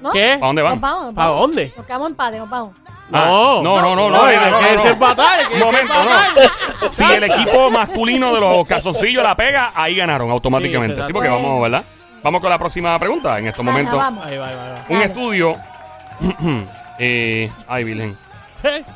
[0.00, 0.10] ¿No?
[0.12, 0.36] ¿Qué?
[0.38, 0.72] ¿Para dónde van?
[0.74, 1.04] Nos vamos.
[1.06, 1.40] nos ¿Para vamos.
[1.42, 1.72] dónde?
[1.76, 2.74] Nos quedamos en empate, nos vamos.
[3.12, 3.62] Ah, No.
[3.62, 6.90] no, no, no, no, no, que no, que.
[6.90, 10.94] Si el equipo masculino de los calzoncillos la pega, ahí ganaron automáticamente.
[10.96, 11.14] Sí, Sí, exacto.
[11.14, 11.84] porque vamos, ¿verdad?
[12.22, 13.96] Vamos con la próxima pregunta en estos momentos.
[13.96, 14.24] vamos.
[14.24, 14.84] Ahí va, ahí va, ahí va.
[14.96, 15.56] Un estudio.
[16.98, 18.16] eh, ay, Virgen.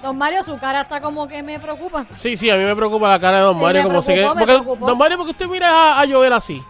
[0.02, 2.06] Don Mario, su cara está como que me preocupa.
[2.14, 3.82] Sí, sí, a mí me preocupa la cara de Don Sí, Mario.
[3.82, 4.84] como preocupó, que, me porque.
[4.86, 6.62] Don Mario, porque usted mira a, a Joel así.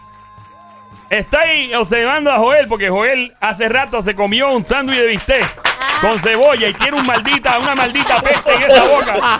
[1.09, 5.68] Estáis observando a Joel porque Joel hace rato se comió un sándwich de bistec
[6.01, 9.39] con cebolla y tiene un maldita, una maldita peste en esa boca.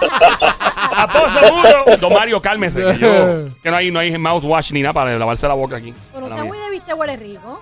[0.92, 1.98] A pozo mudo.
[1.98, 2.80] Don Mario, cálmese.
[2.82, 5.94] Que, yo- que no hay, no hay mouthwash ni nada para lavarse la boca aquí.
[6.14, 6.44] Pero mía.
[6.44, 7.60] muy de viste huele rico.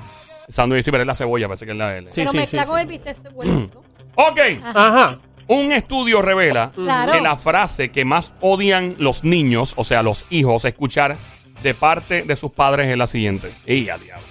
[0.50, 2.10] Sándwich sí, pero es la cebolla, parece que es la L.
[2.10, 2.82] Sí, pero sí, mezcla sí, con sí.
[2.82, 3.84] el bistec se huele rico.
[4.16, 4.40] Ok.
[4.64, 5.20] Ajá.
[5.48, 7.12] Un estudio revela Claro.
[7.12, 11.16] que la frase que más odian los niños, o sea, los hijos, escuchar
[11.62, 13.52] de parte de sus padres es la siguiente.
[13.66, 14.26] ¡Y a diablo!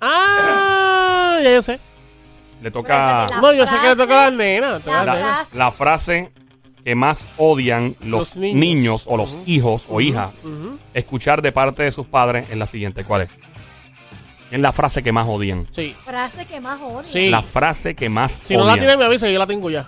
[0.00, 1.78] Ah, ya yo sé.
[2.60, 4.82] Le toca La no, yo sé que le frase- toca a las nenas.
[4.82, 5.36] toca a la las nenas.
[5.48, 6.32] frase- la frase
[6.84, 8.56] que más odian los, Los niños.
[8.58, 9.02] niños.
[9.06, 10.30] o los hijos o hijas
[10.94, 13.04] escuchar de parte de sus padres es la siguiente.
[13.04, 13.30] ¿Cuál es?
[14.50, 15.66] Es la frase que más odian.
[15.70, 15.94] Sí.
[16.04, 17.04] Frase que más odio.
[17.04, 17.28] Sí.
[17.30, 18.78] La frase que más Si no la odian.
[18.86, 19.86] tiene, me avisa, yo la tengo ya.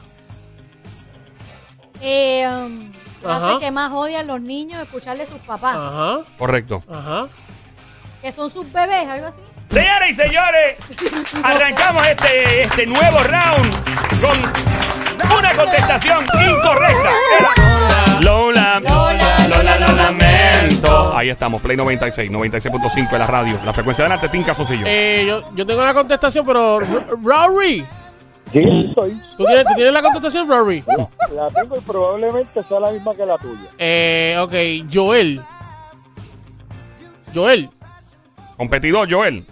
[2.01, 3.59] Eh, um, frase Ajá.
[3.59, 5.77] que más odian los niños escucharle a sus papás.
[5.77, 6.83] Ajá, Correcto.
[6.91, 7.29] ajá.
[8.21, 9.41] Que son sus bebés, algo así.
[9.73, 10.77] Señoras y señores,
[11.43, 17.11] arrancamos este, este nuevo round con una contestación incorrecta.
[18.23, 21.17] Lola, Lola, Lola, lo lamento.
[21.17, 23.59] Ahí estamos, Play 96, 96.5 de la radio.
[23.65, 24.85] La frecuencia de la tetinca, Sosillo.
[24.87, 27.87] Eh, yo, yo tengo la contestación, pero R- Rory.
[28.53, 29.19] Sí, soy.
[29.39, 30.85] ¿Tú tienes, ¿Tú tienes la contestación, Rory?
[31.35, 33.71] La tengo y probablemente sea la misma que la tuya.
[33.79, 35.41] Eh, ok, Joel.
[37.35, 37.71] Joel.
[38.59, 39.47] Competidor, Joel.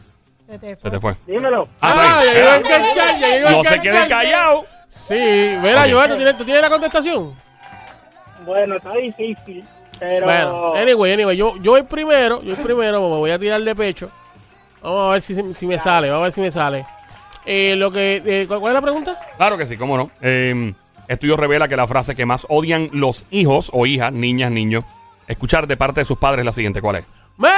[0.51, 0.83] Se te fue.
[0.83, 1.15] Se te fue.
[1.27, 1.69] Dímelo.
[1.81, 2.73] Ah, Ah, ya iba a bien.
[2.73, 3.81] enganchar, ya iba a No se enganchar.
[3.83, 4.65] quede callado.
[4.89, 5.15] Sí,
[5.63, 5.91] mira, Ok.
[5.93, 7.35] Joel, ¿tú tienes, tú tienes la contestación?
[8.45, 9.65] Bueno, está difícil,
[10.01, 10.27] pero...
[10.27, 13.75] Bueno, anyway, anyway, yo, yo voy primero, yo voy primero, me voy a tirar de
[13.77, 14.11] pecho.
[14.83, 16.85] Vamos a ver si, si me sale, vamos a ver si me sale.
[17.45, 19.19] Eh, lo que, eh, ¿cuál, cuál es la pregunta?
[19.37, 20.11] Claro que sí, cómo no.
[20.23, 20.73] Eh,
[21.07, 24.85] estudio revela que la frase que más odian los hijos o hijas, niñas, niños,
[25.29, 26.81] escuchar de parte de sus padres es la siguiente.
[26.81, 27.05] ¿Cuál es?
[27.37, 27.53] ¡Mira,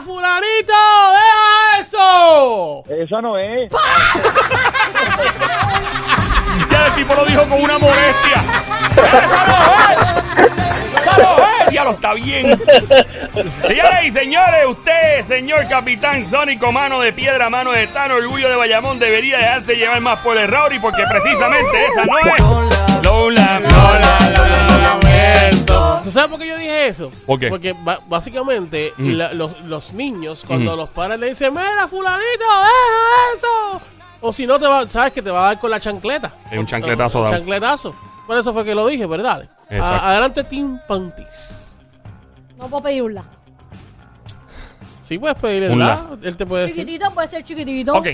[0.00, 0.72] fulanito!
[1.12, 2.84] ¡Deja eso!
[2.88, 3.70] Esa no es.
[6.70, 8.42] Ya el tipo lo dijo con una molestia.
[8.96, 9.64] ¡Esa no
[10.38, 10.52] es!
[11.02, 11.70] ¡Esa no es!
[11.70, 12.62] ¡Diablo, está bien!
[13.66, 18.56] Señoras y señores, usted, señor capitán Sónico, mano de piedra, mano de tan orgullo de
[18.56, 23.60] Bayamón, debería dejarse llevar más por el Rauri porque precisamente esta no es Lola.
[23.60, 26.00] Lola, Lola, lo lamento.
[26.02, 27.10] ¿Tú sabes por qué yo dije eso?
[27.26, 27.48] ¿Por qué?
[27.50, 27.76] Porque
[28.08, 29.10] básicamente Mm.
[29.12, 30.76] la- los, los niños, cuando Mm.
[30.78, 33.82] los padres le dicen, mira, fulanito, deja eso.
[34.22, 36.32] O si no, te va, sabes que te va a dar con la chancleta.
[36.50, 37.36] Es un chancletazo Un dado.
[37.36, 37.94] chancletazo.
[38.26, 39.42] Por eso fue que lo dije, ¿verdad?
[39.68, 39.84] Exacto.
[40.06, 41.76] A- adelante, Tim Pantis.
[42.56, 43.24] No puedo pedir un la.
[45.02, 45.86] Sí, puedes pedirle Un la.
[45.86, 46.06] la.
[46.28, 46.80] Él te puede decir.
[46.86, 47.94] Chiquitito puede ser chiquitito.
[47.94, 48.06] Ok.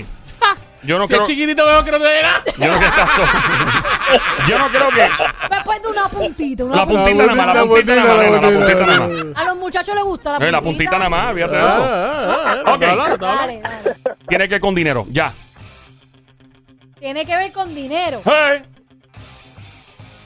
[0.83, 1.21] Yo no si creo.
[1.23, 2.43] es chiquitito, veo que no te dé nada.
[2.57, 3.21] Yo no, exacto.
[4.47, 5.09] Yo no creo que.
[5.55, 6.63] Después de una puntita.
[6.65, 7.05] Una La puntita.
[7.09, 9.19] puntita nada más, la puntita nada más, la puntita nada más.
[9.35, 10.47] A los muchachos les gusta la puntita.
[10.47, 11.85] Eh, La puntita nada más, fíjate Ah, eso.
[11.85, 12.79] ah, ah, Ok.
[12.81, 13.61] Dale, dale.
[14.27, 15.33] Tiene que ver con dinero, ya.
[16.99, 18.21] Tiene que ver con dinero.
[18.25, 18.63] Hey.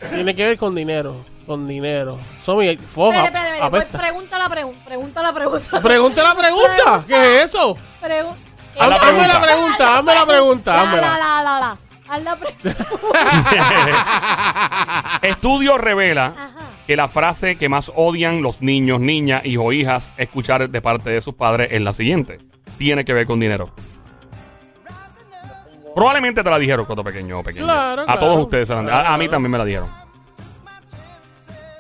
[0.10, 1.16] Tiene que ver con dinero.
[1.46, 2.20] Con dinero.
[2.42, 3.26] Somi, foja.
[3.26, 3.98] Espérate, apesta.
[4.00, 4.86] Pregunta la pregunta.
[4.86, 5.82] Pregunta la pregunta.
[5.82, 7.04] Pregunta la pregunta.
[7.08, 7.76] ¿Qué es eso?
[8.02, 9.42] Pregu- Haz la Hazme la pregunta.
[9.42, 11.02] pregunta, hazme la pregunta, La, házmela.
[11.02, 11.78] la, la, la, la.
[12.10, 12.86] Haz la pregunta.
[15.22, 16.50] Estudio revela Ajá.
[16.86, 21.22] que la frase que más odian los niños, niñas, hijos, hijas escuchar de parte de
[21.22, 22.40] sus padres es la siguiente.
[22.78, 23.72] Tiene que ver con dinero.
[25.96, 27.66] Probablemente te la dijeron cuando pequeño o pequeño.
[27.66, 28.20] Claro, a claro.
[28.20, 29.90] todos ustedes se la han a, a mí también me la dijeron.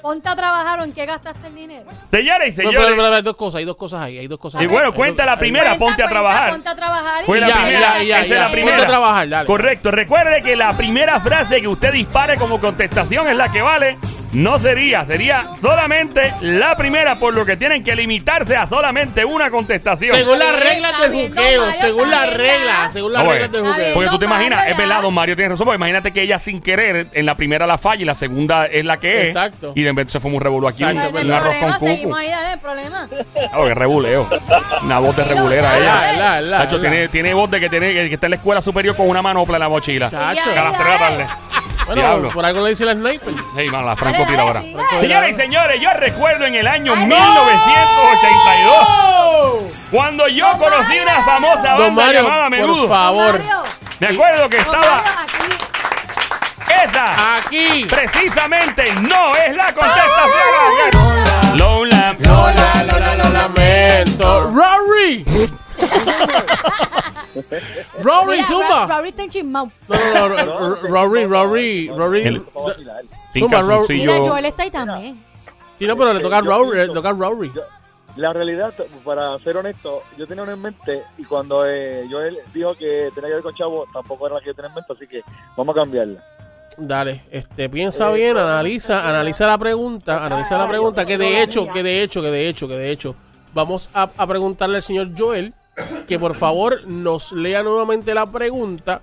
[0.04, 1.90] Ponte a trabajar o en qué gastaste el dinero.
[2.12, 2.90] Señores y Pero, señores.
[2.92, 4.68] pero, pero, hay dos cosas, hay dos cosas ahí, hay dos cosas y ahí.
[4.70, 6.50] bueno, Hay cuenta la primera, Cuenta, ponte a trabajar.
[6.52, 7.24] Ponte a trabajar.
[7.24, 7.80] y- Fue la Ya, primera.
[7.80, 8.36] ya, ya, esa es ya.
[8.36, 8.84] la Ponte primera.
[8.84, 9.48] a trabajar, dale.
[9.48, 9.92] Correcto.
[9.92, 13.98] Recuerde que la primera frase que usted dispare como contestación es la que vale.
[14.34, 19.52] No sería, sería solamente la primera, por lo que tienen que limitarse a solamente una
[19.52, 20.18] contestación.
[20.18, 23.94] Según las reglas del juqueo, según las reglas, según las Ah, reglas del juqueo.
[23.94, 27.08] Porque tú te imaginas, es don Mario tiene razón, porque imagínate que ella sin querer,
[27.14, 29.28] en la primera la falla y la segunda es la que es.
[29.28, 29.74] Exacto.
[29.76, 32.54] Y de repente se fue un revuelo aquí, Exacto, un, arroz con seguimos ahí, dale
[32.54, 33.08] el problema.
[33.34, 34.30] Claro, que rebuleo.
[34.82, 35.86] Una voz de rebulera ella.
[35.86, 36.90] La, la, la, Tacho, la.
[36.90, 39.58] tiene, tiene voz de que, tiene, que está en la escuela superior con una manopla
[39.58, 40.10] en la mochila.
[40.10, 40.50] Chacho.
[40.50, 41.28] A las 3 de la tarde.
[41.86, 42.30] Bueno, Diablo.
[42.30, 43.34] por algo le dice la sniper.
[43.58, 44.60] Hey, mano, la Dale, francotiradora.
[44.62, 45.02] dale, Franco- sigue.
[45.02, 49.60] Señoras y señores, yo recuerdo en el año Ay, 1982 ¡Oh!
[49.92, 51.04] cuando yo Don conocí Mario.
[51.04, 52.88] una famosa Don banda Mario, llamada por Menudo.
[52.88, 53.38] favor.
[53.38, 53.64] Don Mario,
[54.00, 55.04] Me acuerdo que Don estaba
[56.84, 57.36] esa.
[57.38, 57.86] Aquí.
[57.90, 61.58] Precisamente no es la contestación.
[61.58, 62.16] Lola.
[62.20, 64.52] Lola, Lola, lo lamento.
[64.52, 65.26] Rory.
[68.02, 68.86] Rory, Zumba.
[68.88, 69.72] Rory está enchismado.
[69.88, 72.24] No, no, no, Ro- Rory, Rory, Rory.
[73.38, 74.12] Zumba, Ro- calzoncillo.
[74.14, 75.24] Mira, Joel está ahí también.
[75.76, 77.52] Sí, no, pero le toca a Rory, le toca a Rory.
[78.16, 78.72] La realidad,
[79.04, 83.30] para ser honesto, yo tenía una en mente y cuando eh, Joel dijo que tenía
[83.30, 85.22] que ver con Chavo, tampoco era la que yo tenía en mente, así que
[85.58, 86.24] vamos a cambiarla.
[86.78, 91.82] Dale, este, piensa bien, analiza, analiza la pregunta, analiza la pregunta, que de hecho, que
[91.82, 93.16] de hecho, que de hecho, que de hecho,
[93.54, 95.52] vamos a, a preguntarle al señor Joel
[96.08, 99.02] que por favor nos lea nuevamente la pregunta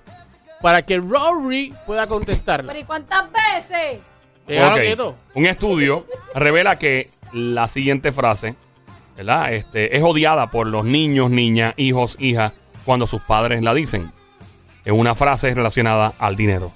[0.63, 2.69] para que Rory pueda contestarla.
[2.73, 3.99] Pero ¿y cuántas veces?
[4.47, 4.81] Déjalo Ok.
[4.81, 5.15] quieto.
[5.35, 8.55] Un estudio revela que la siguiente frase,
[9.17, 9.53] ¿verdad?
[9.55, 12.53] Este, es odiada por los niños, niñas, hijos, hijas,
[12.85, 14.13] cuando sus padres la dicen.
[14.85, 16.73] Es una frase relacionada al dinero.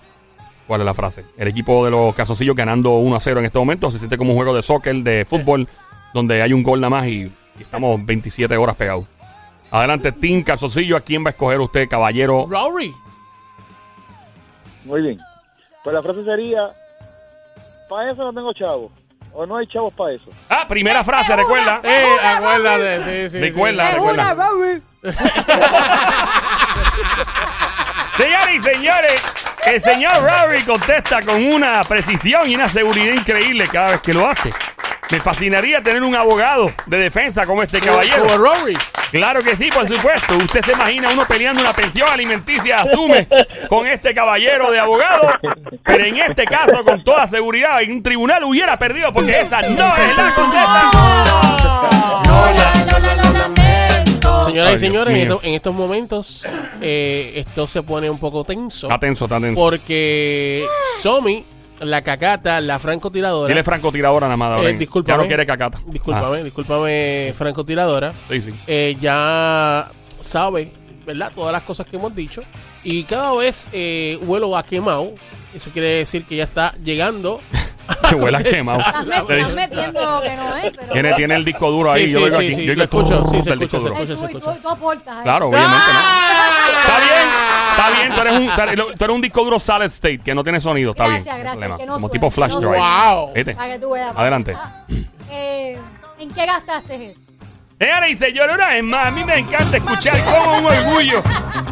[0.66, 1.24] ¿Cuál es la frase?
[1.36, 4.30] El equipo de los casoncillos ganando 1 a 0 en este momento se siente como
[4.30, 5.68] un juego de soccer, de fútbol,
[6.14, 9.04] donde hay un gol nada más y, y estamos 27 horas pegados.
[9.74, 10.96] Adelante, Team Calzoncillo.
[10.96, 12.46] ¿A quién va a escoger usted, caballero?
[12.48, 12.94] Rory.
[14.84, 15.18] Muy bien.
[15.82, 16.70] Pues la frase sería,
[17.88, 18.92] para eso no tengo chavos,
[19.32, 20.30] o no hay chavos para eso.
[20.48, 21.80] Ah, primera frase, recuerda.
[21.82, 23.40] Eh, acuérdate, sí, sí.
[23.40, 23.88] Recuerda.
[23.90, 23.94] sí.
[23.96, 24.34] Recuerda.
[24.34, 24.82] Rory.
[28.16, 29.22] Señores y señores,
[29.66, 34.28] el señor Rory contesta con una precisión y una seguridad increíble cada vez que lo
[34.28, 34.50] hace.
[35.10, 38.22] Me fascinaría tener un abogado de defensa como este caballero.
[38.22, 38.78] Como Rory.
[39.14, 40.36] Claro que sí, por supuesto.
[40.36, 43.28] Usted se imagina uno peleando una pensión alimenticia, asume,
[43.68, 45.28] con este caballero de abogado.
[45.84, 49.96] Pero en este caso, con toda seguridad, en un tribunal hubiera perdido porque esa no
[49.96, 52.24] es la contestación.
[52.26, 54.46] Lola, Lola, lo lamento.
[54.46, 55.34] Señoras Ay, y señores, en, mío.
[55.36, 56.44] esto- en estos momentos
[56.80, 58.88] eh, esto se pone un poco tenso.
[58.88, 59.60] Está tenso, está tenso.
[59.60, 60.64] Porque
[61.00, 61.44] Somi,
[61.84, 63.48] la cacata, la francotiradora.
[63.48, 64.62] Dile francotiradora nada más.
[64.64, 64.88] eh.
[65.06, 65.80] Ya no quiere cacata.
[65.86, 68.12] Discúlpame, Ah, discúlpame, francotiradora.
[68.28, 68.54] sí, sí.
[68.66, 69.88] eh, ya
[70.20, 70.72] sabe,
[71.06, 71.32] ¿verdad?
[71.34, 72.42] Todas las cosas que hemos dicho.
[72.82, 75.12] Y cada vez eh, huelo a quemado.
[75.54, 77.40] Eso quiere decir que ya está llegando.
[78.08, 78.78] Que huele a quemado.
[78.80, 80.92] Estás, met- estás metiendo que no es, pero...
[80.92, 82.06] Tiene, tiene el disco duro ahí.
[82.06, 82.54] Sí, yo sí, lo oigo sí, aquí.
[82.54, 83.94] sí, Yo el escucho, sí, se escucha, disco duro.
[83.94, 85.22] se escucha, se escucha.
[85.22, 86.00] Claro, obviamente, ¿no?
[86.02, 86.80] ¡Ah!
[86.80, 87.28] Está bien,
[87.76, 88.14] está bien.
[88.14, 90.92] Tú eres, un, tú eres un disco duro solid state que no tiene sonido.
[90.92, 91.40] Está Gracias, bien.
[91.40, 92.76] gracias, que no Como suene, tipo flash no drive.
[92.78, 93.32] ¡Wow!
[93.56, 94.16] Para que tú veas.
[94.16, 94.54] Adelante.
[94.56, 94.84] Ah,
[95.30, 95.78] eh,
[96.18, 97.20] ¿En qué gastaste eso?
[97.78, 101.22] Señoras y señores, una vez más, a mí me encanta escuchar como un orgullo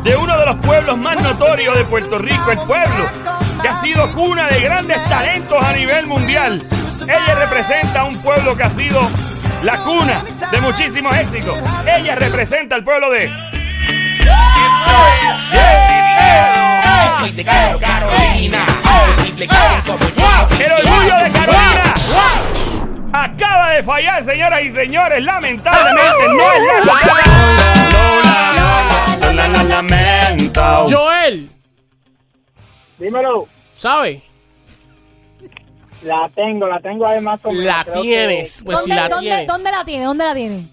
[0.03, 3.07] de uno de los pueblos más notorios de Puerto Rico, el pueblo
[3.63, 6.61] que ha sido cuna de grandes talentos a nivel mundial.
[7.05, 9.01] Ella representa a un pueblo que ha sido
[9.63, 11.57] la cuna de muchísimos éxitos.
[11.87, 13.31] Ella representa al pueblo de...
[17.05, 18.67] Yo soy de Caro- Carolina.
[19.07, 21.95] Posible que alguien como yo El orgullo de Carolina
[23.13, 25.23] acaba de fallar, señoras y señores.
[25.25, 26.95] Lamentablemente no es la
[27.93, 30.87] Lola, Lola, Lola, la lamento.
[30.91, 31.51] Joel,
[32.99, 33.47] Dímelo.
[33.75, 34.23] ¿sabe?
[36.03, 38.63] La tengo, la tengo además como La tienes.
[38.65, 39.47] Pues si ¿Dónde, la tienes.
[39.47, 40.05] dónde la tiene?
[40.05, 40.67] ¿Dónde la tiene?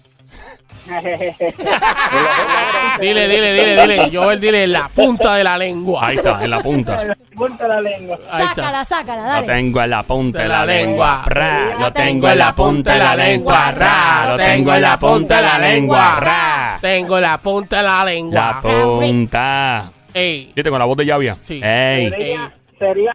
[3.00, 4.10] Dile, dile, dile, dile.
[4.12, 6.06] Joel, dile en la punta de la lengua.
[6.06, 7.16] Ahí está, en la punta.
[7.34, 8.18] Punta la lengua.
[8.30, 8.96] Ahí sácala, está.
[8.96, 9.46] sácala, Lo dale.
[9.46, 11.22] tengo en la punta de De la la lengua.
[11.26, 11.74] Ra.
[11.78, 13.70] Lo tengo en la punta de la lengua.
[13.72, 14.24] Ra.
[14.28, 16.20] Lo tengo en la punta de la lengua.
[16.20, 16.78] Ra.
[16.80, 18.60] Tengo la punta de la La lengua.
[18.62, 19.92] punta.
[20.12, 20.52] Ey.
[20.54, 21.36] ¿Viste con la voz de llavia?
[21.44, 21.60] Sí.
[21.62, 22.10] Ey.
[22.10, 23.12] Sería, sería,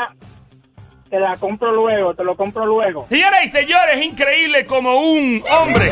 [1.16, 3.08] te la compro luego, te lo compro luego.
[3.10, 5.90] Señoras y señores, increíble como un hombre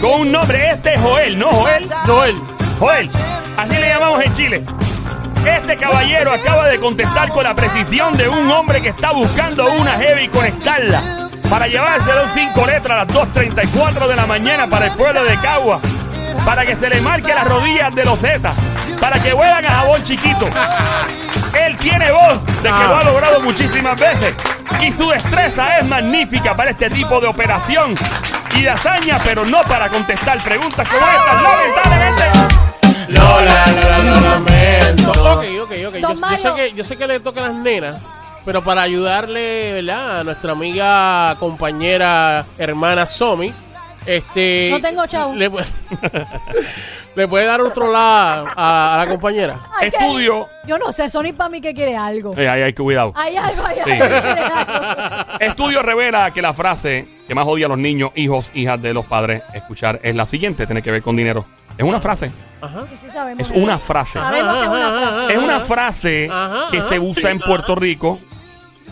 [0.00, 0.70] con un nombre.
[0.70, 1.88] Este es Joel, ¿no, Joel?
[2.06, 2.36] Joel.
[2.78, 3.10] Joel,
[3.56, 4.64] así le llamamos en Chile.
[5.44, 9.92] Este caballero acaba de contestar con la precisión de un hombre que está buscando una
[9.98, 11.02] heavy y conectarla
[11.48, 15.36] para llevársela un 5 letras a las 2.34 de la mañana para el pueblo de
[15.40, 15.80] Cagua,
[16.44, 18.54] para que se le marque las rodillas de los Zetas,
[19.00, 20.48] para que vuelan a jabón chiquito.
[21.58, 24.32] Él tiene voz de que lo ha logrado muchísimas veces
[24.80, 27.94] y su destreza es magnífica para este tipo de operación
[28.56, 32.24] y de hazaña, pero no para contestar preguntas como estas, lamentablemente.
[33.08, 35.10] Lola, Lola, lo lamento.
[35.10, 35.94] Ok, ok, ok.
[35.96, 38.02] Yo, sé que, yo sé que le toca a las nenas,
[38.44, 40.20] pero para ayudarle, ¿verdad?
[40.20, 43.52] A nuestra amiga, compañera, hermana Somi,
[44.06, 44.68] este...
[44.70, 45.34] No tengo chavo.
[45.34, 45.50] Le,
[47.16, 49.58] le puede dar otro lado a, a la compañera.
[49.78, 50.48] Ay, que- Estudio.
[50.66, 52.32] Yo no sé, Sony para mí que quiere algo.
[52.36, 53.12] Eh, ahí hay que cuidado.
[53.16, 53.90] Hay algo, hay Sí.
[53.90, 55.24] algo que quiere algo.
[55.40, 59.06] Estudio revela que la frase que más odia a los niños, hijos, hijas de los
[59.06, 61.44] padres escuchar es la siguiente, tiene que ver con dinero.
[61.78, 62.84] Es una frase, Ajá.
[62.90, 64.18] Sí, sí sabemos es una frase.
[64.18, 65.32] Sabemos que es una frase.
[65.32, 66.88] Es una frase Ajá, que ajá.
[66.88, 68.18] se usa en Puerto Rico.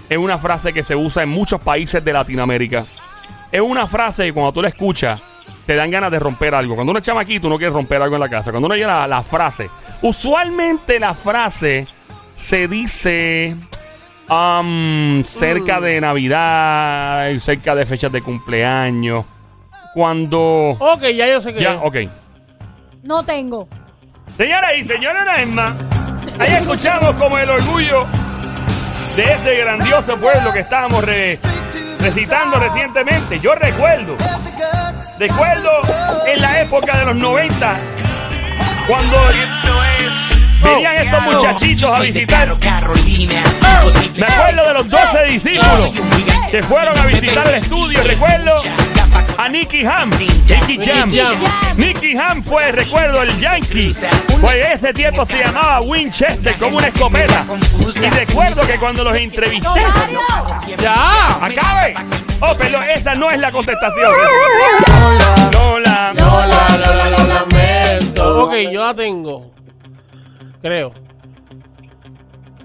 [0.08, 2.84] Es una frase que se usa en muchos países de Latinoamérica.
[3.52, 5.20] Es una frase que cuando tú la escuchas,
[5.66, 6.74] te dan ganas de romper algo.
[6.74, 8.50] Cuando uno es chamaquito, uno quiere romper algo en la casa.
[8.50, 9.68] Cuando uno oye la, la frase,
[10.02, 11.86] usualmente la frase
[12.40, 13.54] se dice
[14.28, 19.24] am, cerca de Navidad, cerca de fechas de cumpleaños.
[19.94, 20.76] Cuando.
[20.78, 21.80] Ok, ya yo sé que Ya, es.
[21.82, 21.96] ok.
[23.02, 23.68] No tengo.
[24.36, 25.74] Señoras y vez más,
[26.38, 28.04] ahí escuchamos como el orgullo
[29.16, 31.38] de este grandioso pueblo que estábamos re-
[32.00, 33.40] recitando recientemente.
[33.40, 34.16] Yo recuerdo,
[35.18, 35.70] recuerdo
[36.26, 37.76] en la época de los 90,
[38.86, 39.16] cuando
[40.62, 42.56] venían estos muchachitos a visitar.
[44.16, 45.92] Me acuerdo de los 12 discípulos
[46.50, 48.02] que fueron a visitar el estudio.
[48.02, 48.62] Recuerdo
[49.36, 50.10] a Nicky Ham.
[50.10, 51.12] Nicky Jam.
[51.76, 53.94] Nicky Ham fue, recuerdo, el Yankee.
[54.40, 57.44] Pues ese tiempo se llamaba Winchester, como una escopeta.
[57.96, 59.82] Y recuerdo que cuando los entrevisté.
[60.80, 61.44] ¡Ya!
[61.44, 61.94] ¡Acabe!
[62.40, 64.12] Oh, perdón, esa no es la contestación.
[65.52, 66.12] Lola.
[66.14, 68.44] Lola, Lola, lo lamento.
[68.44, 69.50] Ok, yo la tengo.
[70.62, 70.92] Creo.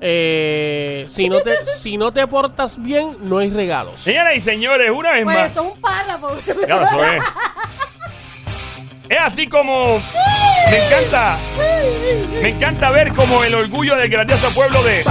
[0.06, 4.02] Eh, si, no te, si no te portas bien, no hay regalos.
[4.02, 5.52] Señoras y señores, una vez Pues más.
[5.52, 6.28] eso es un párrafo.
[6.68, 7.24] Claro, eso es.
[9.10, 10.00] Es así como
[10.70, 11.38] me encanta,
[12.42, 15.04] me encanta ver como el orgullo del grandioso pueblo de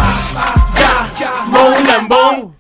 [1.47, 2.57] Bon, lambón.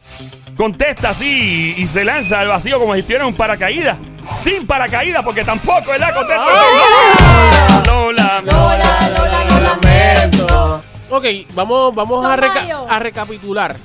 [0.56, 3.96] Contesta así y, y se lanza al vacío como si estuviera en un paracaídas.
[4.44, 6.46] Sin paracaídas, porque tampoco es la contesta.
[7.86, 8.42] Lola.
[8.44, 10.82] Lola, Lola, Lo lamento.
[11.10, 13.76] Ok, vamos, vamos a, reca- a recapitular.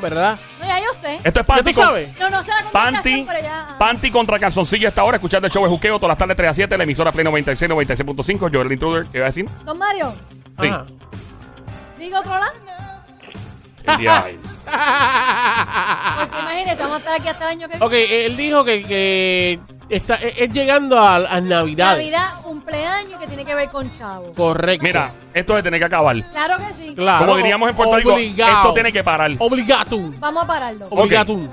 [0.00, 0.38] ¿Verdad?
[0.60, 1.16] No, ya yo sé.
[1.24, 2.16] Esto es ¿Ya Panty, tú sabes?
[2.20, 3.74] No, no sé la Panty, pero ya.
[3.78, 6.54] Panty contra Calzoncillo esta hora, escuchando el show de Juqueo todas las tardes 3 a
[6.54, 9.46] 7, la emisora Play 96, 96.5, yo el intruder, ¿qué iba a decir?
[9.64, 10.14] Don Mario,
[10.60, 10.68] Sí.
[10.68, 10.84] Ajá.
[11.98, 12.52] diga otro lado.
[13.88, 14.38] El día ahí.
[16.18, 19.60] Porque imagínese, vamos a estar aquí hasta el año que ok, él dijo que, que
[19.88, 21.98] está, es es llegando a las navidades.
[21.98, 24.32] Navidad, cumpleaños que tiene que ver con Chavo.
[24.34, 24.82] Correcto.
[24.82, 26.16] Mira, esto se tiene que acabar.
[26.32, 26.94] Claro que sí.
[26.94, 27.24] Claro.
[27.26, 28.56] Como diríamos en Puerto Rico, Obligado.
[28.58, 29.30] esto tiene que parar.
[29.38, 30.18] Obligatum.
[30.20, 30.86] Vamos a pararlo.
[30.90, 31.48] Obligatum.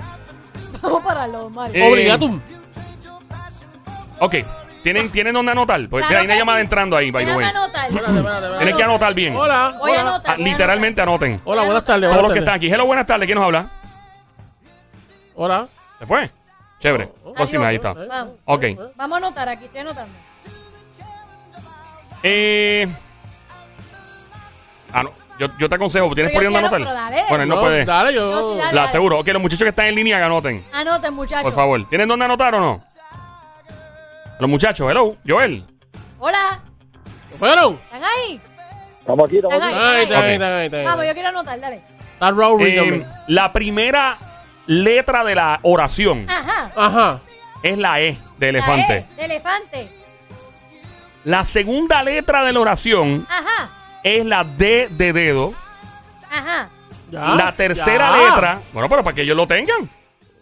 [0.82, 1.82] Vamos a pararlo, Mario.
[1.84, 2.40] Eh, Obligatum.
[4.18, 4.34] Ok,
[4.92, 5.80] ¿tienen, ¿tienen dónde anotar?
[5.88, 6.62] Porque Claro hay una que llamada sí.
[6.62, 7.50] entrando ahí, by the Déjame way.
[7.56, 7.84] anotar.
[7.86, 8.56] Espérate, espérate, espérate.
[8.58, 9.36] Tienen que anotar bien.
[9.36, 9.76] Hola.
[9.78, 10.00] Voy a hola.
[10.02, 10.34] anotar.
[10.34, 11.40] Ah, literalmente anoten.
[11.44, 12.10] Hola, buenas tardes.
[12.10, 12.66] Todos los que están aquí.
[12.72, 13.26] Hello, buenas tardes.
[13.26, 13.70] ¿Quién nos habla?
[15.34, 15.66] Hola.
[15.98, 16.30] ¿Se fue?
[16.78, 17.08] Chévere.
[17.34, 17.92] Próxima, ahí está.
[17.94, 18.34] Vamos.
[18.44, 18.64] Ok.
[18.96, 20.12] Vamos a anotar aquí, estoy anotando.
[22.22, 22.86] Eh.
[24.92, 25.10] Ah, no.
[25.38, 27.10] Yo, yo te aconsejo, ¿tienes Pero por yo ahí donde quiero, anotar?
[27.10, 27.28] pero dale.
[27.28, 27.84] Bueno, él no, No, puede.
[27.84, 28.30] Dale, yo.
[28.30, 28.72] No, sí, dale.
[28.74, 29.18] La aseguro.
[29.18, 30.64] Ok, los muchachos que están en línea que anoten.
[30.72, 31.42] Anoten, muchachos.
[31.42, 31.86] Por favor.
[31.88, 32.84] ¿Tienen dónde anotar o no?
[34.38, 35.64] Los muchachos, hello, Joel.
[36.18, 36.60] Hola,
[37.38, 37.74] ¿Fueron?
[37.84, 38.40] ¿están ahí?
[39.00, 39.64] Estamos aquí, estamos aquí.
[39.66, 39.74] ahí.
[39.74, 40.82] Ahí está, ahí está, ahí está.
[40.84, 41.82] Vamos, yo quiero anotar, dale.
[42.14, 43.06] Está Rory Eh, también.
[43.28, 44.18] la primera
[44.66, 46.72] letra de la oración Ajá.
[46.74, 47.20] Ajá.
[47.62, 48.96] es la E de La elefante.
[48.96, 49.88] E, de elefante.
[51.24, 53.70] La segunda letra de la oración Ajá.
[54.02, 55.54] es la D de dedo.
[56.30, 56.70] Ajá.
[57.10, 57.34] Ya.
[57.36, 58.16] la tercera ya.
[58.30, 59.88] letra, bueno, pero para que ellos lo tengan.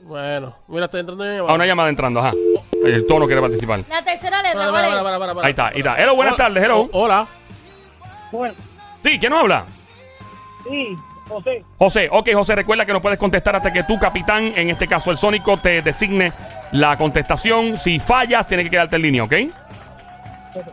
[0.03, 2.33] Bueno, mira, está entrando una A una llamada entrando, ajá.
[2.87, 3.85] El tono quiere participar.
[3.89, 5.03] La tercera letra, Para, ¿cuál para, es?
[5.03, 5.47] para, para, para.
[5.47, 6.01] Ahí está, ahí está.
[6.03, 6.89] Hello, buenas Oh, tardes, hello.
[6.93, 7.27] oh, Hola.
[8.33, 8.55] Bueno,
[9.03, 9.65] Sí, ¿quién nos habla?
[10.69, 10.97] sí,
[11.29, 11.65] José.
[11.79, 15.11] José, ok, José, recuerda que no puedes contestar hasta que tu capitán, en este caso
[15.11, 16.33] el Sónico, te designe
[16.73, 17.77] la contestación.
[17.79, 19.35] Si fallas, tienes que quedarte en línea, ¿ok?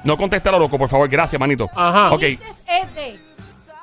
[0.04, 1.70] No conteste a lo loco, por favor, gracias, manito.
[1.76, 2.12] Ajá.
[2.12, 3.20] Ok, Dices es de.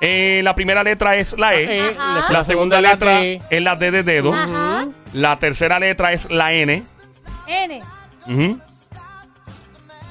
[0.01, 1.77] eh, la primera letra es la E.
[1.89, 2.31] Eh, Ajá.
[2.31, 4.33] La segunda letra es la D de dedo.
[4.33, 4.87] Ajá.
[5.13, 6.83] La tercera letra es la N.
[7.47, 7.83] N.
[8.29, 8.59] Ujú.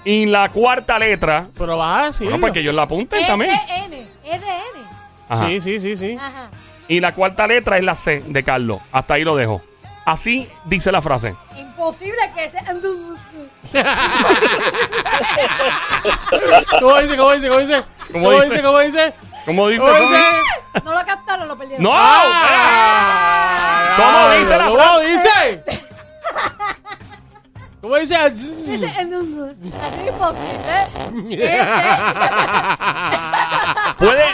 [0.05, 2.39] Y la cuarta letra, Pero vas a decirlo.
[2.39, 3.51] bueno, que ellos la apunten de también.
[3.69, 4.07] N.
[4.25, 4.89] Es de N.
[5.29, 5.47] Ajá.
[5.49, 6.17] Sí, sí, sí, sí.
[6.21, 6.51] Ajá.
[6.89, 8.81] Y la cuarta letra es la C de Carlos.
[8.93, 9.61] Hasta ahí lo dejo.
[10.07, 11.35] Así dice la frase.
[11.59, 12.65] Imposible que sea.
[16.81, 17.17] ¿Cómo dice?
[17.17, 17.49] ¿Cómo dice?
[17.49, 17.83] ¿Cómo dice?
[18.13, 18.51] ¿Cómo ¿Cómo dice?
[18.51, 18.63] dice?
[18.63, 19.15] ¿Cómo dice?
[19.45, 19.81] ¿Cómo dice?
[19.81, 20.09] ¿Cómo Sony?
[20.09, 20.23] dice?
[20.85, 21.83] No lo captaron, lo perdieron.
[21.83, 21.91] ¡No!
[21.95, 25.07] Ah, ¿Cómo dice la ¿Cómo frase?
[25.09, 25.65] dice?
[27.89, 28.15] ¿Cómo dice?
[28.33, 31.39] Dice Así es imposible.
[33.99, 34.25] Puede,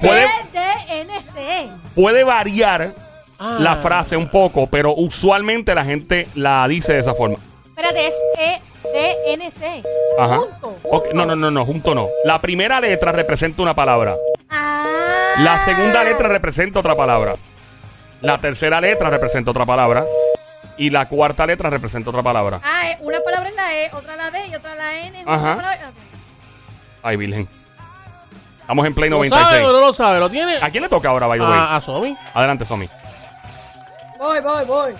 [1.94, 2.92] puede, variar
[3.40, 3.56] Ah.
[3.60, 7.36] la frase un poco, pero usualmente la gente la dice de esa forma.
[7.66, 8.60] Espérate, es E
[8.92, 9.82] D N C.
[10.18, 10.38] Ajá.
[10.38, 10.76] Junto.
[10.84, 12.08] Ok, No, no, no, no, junto no.
[12.24, 14.14] La primera letra representa una palabra.
[14.50, 15.34] Ah.
[15.38, 17.34] La segunda letra representa otra palabra.
[18.20, 20.04] La tercera letra representa otra palabra.
[20.78, 22.60] Y la cuarta letra representa otra palabra.
[22.62, 25.22] Ah, eh, una palabra es la E, otra la D y otra la N.
[25.26, 25.56] Ajá.
[25.56, 25.90] palabra-.
[27.02, 27.48] Ay, Virgen.
[28.60, 29.48] Estamos en Play ¿Lo 96.
[29.48, 30.20] sabe o no lo sabe?
[30.20, 30.56] ¿Lo tiene?
[30.60, 31.58] ¿A quién le toca ahora, by the way?
[31.58, 32.16] A, a Somi.
[32.34, 32.88] Adelante, Somi.
[34.18, 34.92] Voy, voy, voy.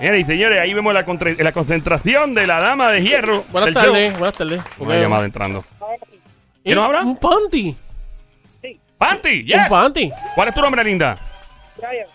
[0.00, 3.44] Y señores, ahí vemos la, contra- la concentración de la dama de hierro.
[3.50, 4.62] Buenas tardes, buenas tardes.
[4.78, 5.64] Una llamada entrando.
[6.62, 7.02] ¿Quién nos habla?
[7.02, 7.76] Un panty.
[8.96, 9.40] ¡Panty!
[9.42, 9.68] Un ¡Yes!
[9.68, 10.12] panty.
[10.34, 11.16] ¿Cuál es tu nombre, linda?
[11.76, 12.06] Brian.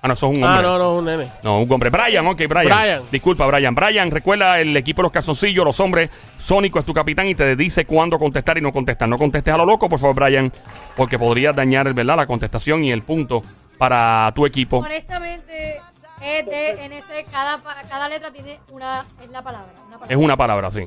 [0.00, 0.48] Ah, no, sos un hombre.
[0.48, 1.28] Ah, no, no, un nene.
[1.42, 1.90] No, un hombre.
[1.90, 2.66] Brian, ok, Brian.
[2.66, 3.02] Brian.
[3.10, 3.74] Disculpa, Brian.
[3.74, 6.08] Brian, recuerda el equipo de los calzoncillos, los hombres.
[6.38, 9.08] Sónico es tu capitán y te dice cuándo contestar y no contestar.
[9.08, 10.52] No contestes a lo loco, por favor, Brian,
[10.96, 13.42] porque podrías dañar, ¿verdad?, la contestación y el punto
[13.76, 14.78] para tu equipo.
[14.78, 15.80] Honestamente,
[16.20, 19.04] E D N C, cada, pa- cada letra tiene una.
[19.20, 19.72] Es la palabra.
[19.88, 20.14] Una palabra.
[20.16, 20.86] Es una palabra, sí.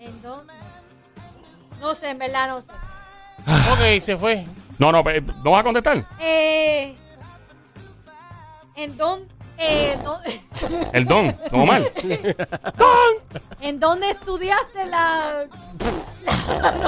[0.00, 0.52] ¿En dónde?
[1.80, 2.70] No sé, en verdad no sé.
[3.72, 4.44] Ok, se fue.
[4.78, 6.06] No, no, eh, ¿no vas a contestar?
[6.20, 6.94] Eh,
[8.76, 9.26] ¿En dónde?
[9.60, 10.20] Eh, no-
[10.92, 11.90] El don, no mal.
[13.60, 15.44] ¿En dónde estudiaste la.?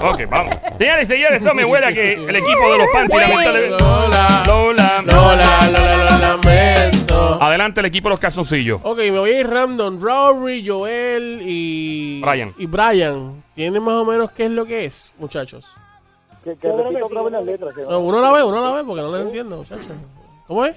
[0.02, 0.54] Ok, vamos.
[0.78, 3.28] Señores señores, esto me huele a que el equipo de los Panty, Güey.
[3.28, 3.84] lamentablemente.
[3.84, 4.42] Lola.
[4.46, 5.02] Lola.
[5.04, 7.42] Lola, Lola, Lola, lamento.
[7.42, 8.80] Adelante el equipo de los calzoncillos.
[8.84, 10.00] Ok, me voy a ir random.
[10.00, 12.20] Rory, Joel y...
[12.22, 12.54] Brian.
[12.58, 13.42] Y Brian.
[13.54, 15.66] ¿Tienen más o menos qué es lo que es, muchachos?
[16.44, 17.74] Que, que repita otra vez las letras.
[17.74, 19.86] que- No, uno la ve, uno la ve porque no les entiendo, muchachos.
[20.46, 20.76] ¿Cómo es?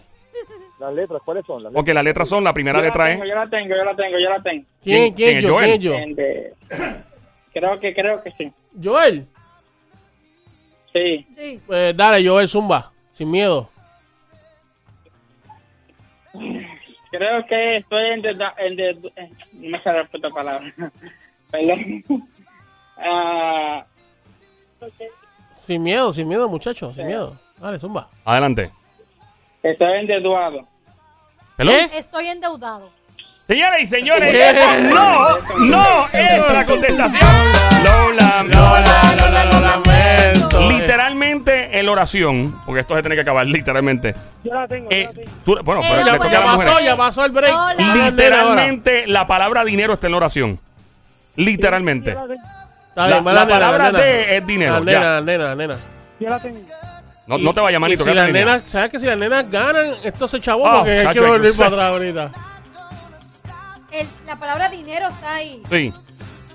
[0.80, 1.64] Las letras, ¿cuáles son?
[1.64, 3.30] Las Ok, las letras son, la primera Yo la letra tengo, es...
[3.30, 4.66] Yo la tengo, yo la tengo, yo la tengo.
[4.84, 5.54] ¿Quién, ¿Quién- quién, quién es yo?
[5.54, 5.66] Joel?
[5.80, 6.16] ¿Quién yo?
[6.16, 6.54] De-
[7.54, 8.52] Creo que, creo que sí.
[8.84, 9.28] Joel.
[10.92, 11.26] Sí.
[11.36, 11.62] Sí.
[11.66, 12.92] Pues dale, Joel, zumba.
[13.12, 13.70] Sin miedo.
[17.12, 20.74] Creo que estoy en de, en de, eh, no me sale la puta palabra.
[21.52, 22.04] Perdón.
[22.96, 23.86] Ah,
[25.66, 27.38] Sin miedo, sin miedo, muchachos, sin miedo.
[27.58, 28.08] Dale, zumba.
[28.26, 28.70] Adelante.
[29.62, 30.68] estoy endeudado.
[31.58, 31.90] ¿Qué?
[31.98, 32.90] Estoy endeudado.
[33.48, 34.82] Señores y señores, ¿Qué?
[34.94, 37.30] no, no es la contestación.
[37.86, 38.44] Lola.
[38.44, 40.70] Lola, Lola, lo lamento.
[40.70, 44.14] Literalmente en la oración, porque esto se tiene que acabar literalmente.
[44.44, 45.10] Yo la tengo, Eh,
[45.46, 46.86] tú- bueno, Eh, pero no, le toca a Ya las pasó, mujeres.
[46.86, 47.52] ya pasó el break.
[47.54, 48.06] Lola.
[48.10, 50.60] Literalmente la palabra dinero está en la oración.
[51.36, 52.14] Literalmente.
[52.14, 52.26] La,
[52.96, 54.00] bien, va la nena, palabra nena.
[54.00, 54.80] de es dinero.
[54.80, 55.00] La ya.
[55.00, 55.78] nena, la nena, la nena.
[56.20, 56.60] Yo la tengo.
[57.26, 58.04] No, no te vayas, manito.
[58.04, 60.92] Y si las nenas, ¿sabes que si las nenas ganan, esto se chavó Ah, porque
[60.92, 62.32] hay que chacho, volver para atrás ahorita.
[63.92, 65.62] El- la palabra dinero está ahí.
[65.70, 65.94] Sí.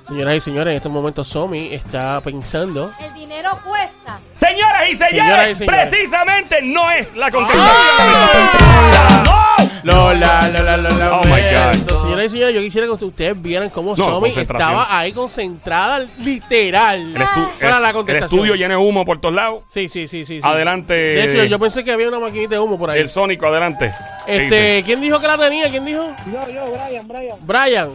[0.06, 2.90] Señoras y señores, en estos momentos Somi está pensando.
[3.00, 4.18] El dinero cuesta.
[4.40, 5.86] Señoras y señores, Señoras y señores.
[5.88, 7.74] precisamente no es la contestación.
[9.30, 9.44] ¡Ah!
[9.84, 10.12] ¡No!
[10.14, 12.00] la, la, la, la, la, Oh, my God.
[12.02, 14.70] Señoras y señores, yo quisiera que ustedes vieran cómo No, Somi concentración.
[14.70, 17.00] estaba ahí concentrada, literal.
[17.00, 18.40] El, estu- para el- la el contestación.
[18.40, 19.62] estudio lleno de humo por todos lados.
[19.68, 20.40] Sí, sí, sí, sí.
[20.40, 20.46] sí.
[20.46, 20.94] Adelante.
[20.94, 23.00] De hecho, yo pensé que había una maquinita de humo por ahí.
[23.00, 23.92] El Sónico, adelante.
[24.26, 24.44] ¿Qué dice?
[24.44, 25.70] Este, ¿quién dijo que la tenía?
[25.70, 26.06] ¿Quién dijo?
[26.26, 27.36] Yo, yo, Brian, Brian.
[27.42, 27.88] Brian.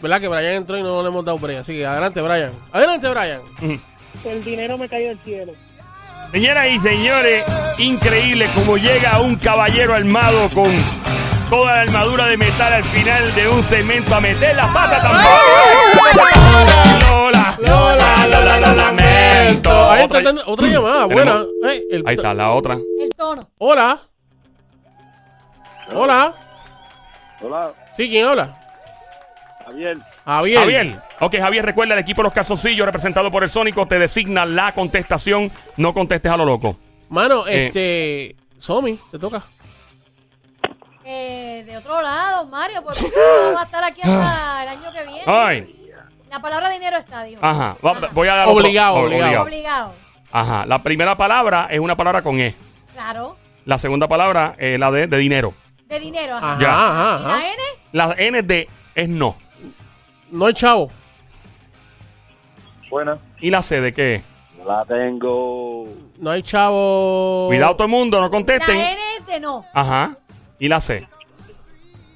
[0.00, 1.58] ¿Verdad que Brian entró y no le hemos dado break?
[1.60, 2.52] Así que adelante, Brian.
[2.72, 3.40] Adelante, Brian.
[4.24, 5.52] El dinero me cayó del cielo.
[6.32, 7.44] Señoras y señores,
[7.78, 10.70] increíble como llega un caballero armado con
[11.50, 15.28] toda la armadura de metal al final de un segmento a meter la pata tampoco.
[17.08, 17.56] Lola.
[17.58, 19.90] Lola, Lola, lo lamento.
[19.90, 21.44] Ahí está Otra- llamada, buena.
[21.64, 22.74] Ahí está, la otra.
[22.74, 23.48] El tono.
[23.58, 23.98] Hola.
[25.92, 26.32] Hola.
[27.42, 28.56] Hola, Sí, ¿quién habla?
[29.64, 29.98] Javier.
[30.36, 30.58] Javier.
[30.60, 30.98] Javier.
[31.20, 34.72] Ok, Javier, recuerda, el equipo de los calzoncillos representado por el Sónico te designa la
[34.72, 35.50] contestación.
[35.76, 36.76] No contestes a lo loco.
[37.08, 37.66] Mano, Eh.
[37.66, 38.36] este.
[38.58, 39.42] Somi, te toca.
[41.04, 45.02] Eh, de otro lado, Mario, porque no va a estar aquí hasta el año que
[45.04, 45.22] viene.
[45.26, 45.76] Ay.
[46.30, 47.40] La palabra dinero está, dijo.
[47.44, 47.76] Ajá.
[48.12, 49.42] Voy a dar otro- Obligado, obligado.
[49.42, 49.94] Obligado.
[50.30, 50.64] Ajá.
[50.66, 52.54] La primera palabra es una palabra con E.
[52.92, 53.36] Claro.
[53.64, 55.54] La segunda palabra es la de, de dinero.
[55.88, 56.36] De dinero.
[56.36, 56.52] Ajá.
[56.52, 56.70] Ajá, Ya.
[56.72, 57.28] ajá, ¿Y ajá.
[57.28, 57.62] la N?
[57.92, 59.36] La N de es no.
[60.30, 60.90] No hay chavo.
[62.90, 63.18] Buena.
[63.40, 64.22] ¿Y la C de qué es?
[64.66, 65.84] La tengo.
[66.18, 67.46] No hay chavo.
[67.48, 68.76] Cuidado todo el mundo, no La contesten.
[68.76, 69.64] N es de no.
[69.72, 70.16] Ajá.
[70.58, 71.06] ¿Y la C?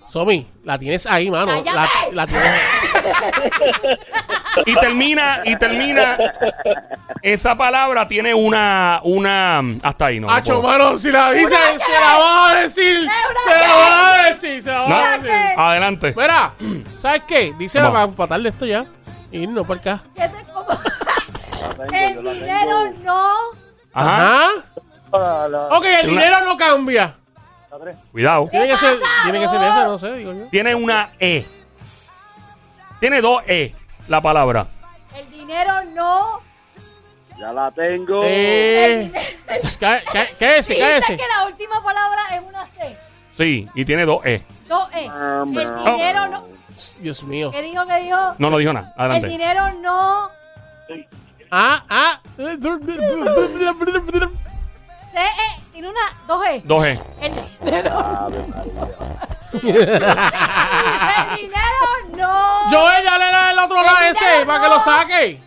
[0.06, 1.62] Somi, la tienes ahí, mano.
[1.64, 2.50] La, la tienes.
[4.66, 6.16] Y termina, y termina.
[7.22, 9.60] Esa palabra tiene una, una.
[9.82, 10.28] Hasta ahí, ¿no?
[10.28, 13.08] no Hacho, mano, si la dicen, se la van a decir.
[13.44, 15.22] Se la van a decir, se la van a No.
[15.22, 15.38] decir.
[15.56, 16.14] Adelante.
[16.16, 16.52] Mira,
[16.98, 17.52] ¿sabes qué?
[17.74, 17.90] Vamos.
[17.92, 18.84] para empatarle esto ya.
[19.32, 20.00] Y irnos para acá.
[20.14, 20.66] ¿Qué te como?
[21.92, 23.30] El dinero no.
[23.92, 24.48] Ajá.
[25.12, 27.14] La, Ok, el Una- dinero no cambia.
[28.12, 28.48] Cuidado.
[28.50, 29.66] Tiene que ser, tiene que ser no?
[29.68, 30.44] esa, no sé, digo yo.
[30.50, 31.44] Tiene una E.
[33.04, 33.74] Tiene dos E
[34.08, 34.66] la palabra.
[35.14, 36.40] El dinero no.
[37.38, 38.22] Ya la tengo.
[38.24, 39.12] Eh,
[39.78, 40.00] cá-
[40.38, 40.74] cállese,
[41.06, 42.96] que la última palabra es una C.
[43.36, 44.42] Sí, y tiene dos E.
[44.66, 45.06] Dos E.
[45.10, 46.44] Ah, El dinero no.
[47.00, 47.50] Dios mío.
[47.50, 47.84] ¿Qué dijo?
[47.86, 48.16] ¿Qué dijo?
[48.38, 48.94] No, no dijo nada.
[48.96, 49.28] El Adelante.
[49.28, 50.30] dinero no.
[51.50, 52.20] Ah, ah.
[55.12, 55.63] C E.
[55.74, 56.00] Tiene una.
[56.28, 56.62] Dos E.
[56.64, 57.00] Dos E.
[57.20, 58.28] El dinero.
[59.54, 62.70] El dinero no.
[62.70, 64.82] Joel, dale la del otro lado ese para que lo no.
[64.84, 65.40] saque.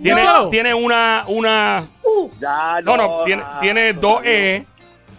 [0.00, 1.84] Tiene, tiene una, una.
[2.02, 2.30] Uh.
[2.40, 4.64] Ya No, no, tiene, ah, tiene dos E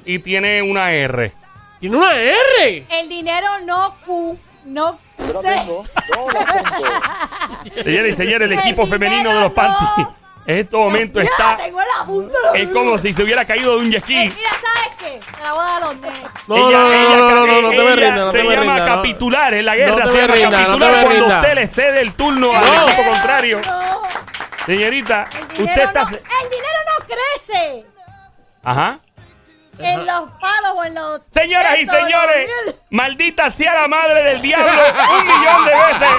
[0.05, 1.31] y tiene una R.
[1.81, 2.85] Tiene una R.
[2.89, 4.37] El dinero no Q.
[4.65, 5.47] No Yo la C.
[5.59, 5.83] tengo.
[6.15, 7.83] Yo la tengo.
[7.83, 9.53] Señores y señores, el El equipo dinero femenino de los no.
[9.55, 10.07] panties
[10.45, 11.57] en este momento está.
[11.57, 12.37] Tengo el apunto.
[12.53, 14.15] Es como si se hubiera caído de un jet ski.
[14.15, 15.19] Eh, mira, ¿sabes qué?
[15.37, 16.19] Te la voy a dar a los nenes.
[16.47, 16.79] No, no, no,
[17.17, 18.89] no, no, no, no te me ella rindas, no te se me llama rindas.
[18.89, 18.95] no.
[18.95, 19.91] capitular en la guerra.
[19.91, 21.41] No te se me llama rindas, no te capitular me cuando rindas.
[21.41, 23.61] usted le cede el turno al El equipo contrario.
[23.65, 23.83] No.
[24.65, 26.03] Señorita, usted está.
[26.03, 27.85] no, el dinero no crece
[28.63, 28.99] Ajá
[29.79, 31.21] en los palos o en los.
[31.33, 32.49] Señoras y señores,
[32.89, 36.13] maldita sea la madre del diablo un millón de veces.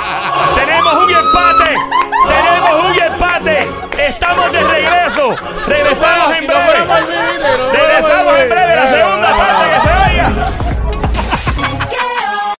[0.56, 1.76] Tenemos un empate.
[2.28, 3.68] Tenemos un empate.
[3.98, 5.36] Estamos de regreso.
[5.66, 6.72] Regresamos en breve.
[7.72, 8.76] Regresamos en breve.
[8.76, 10.63] La segunda parte que se vaya.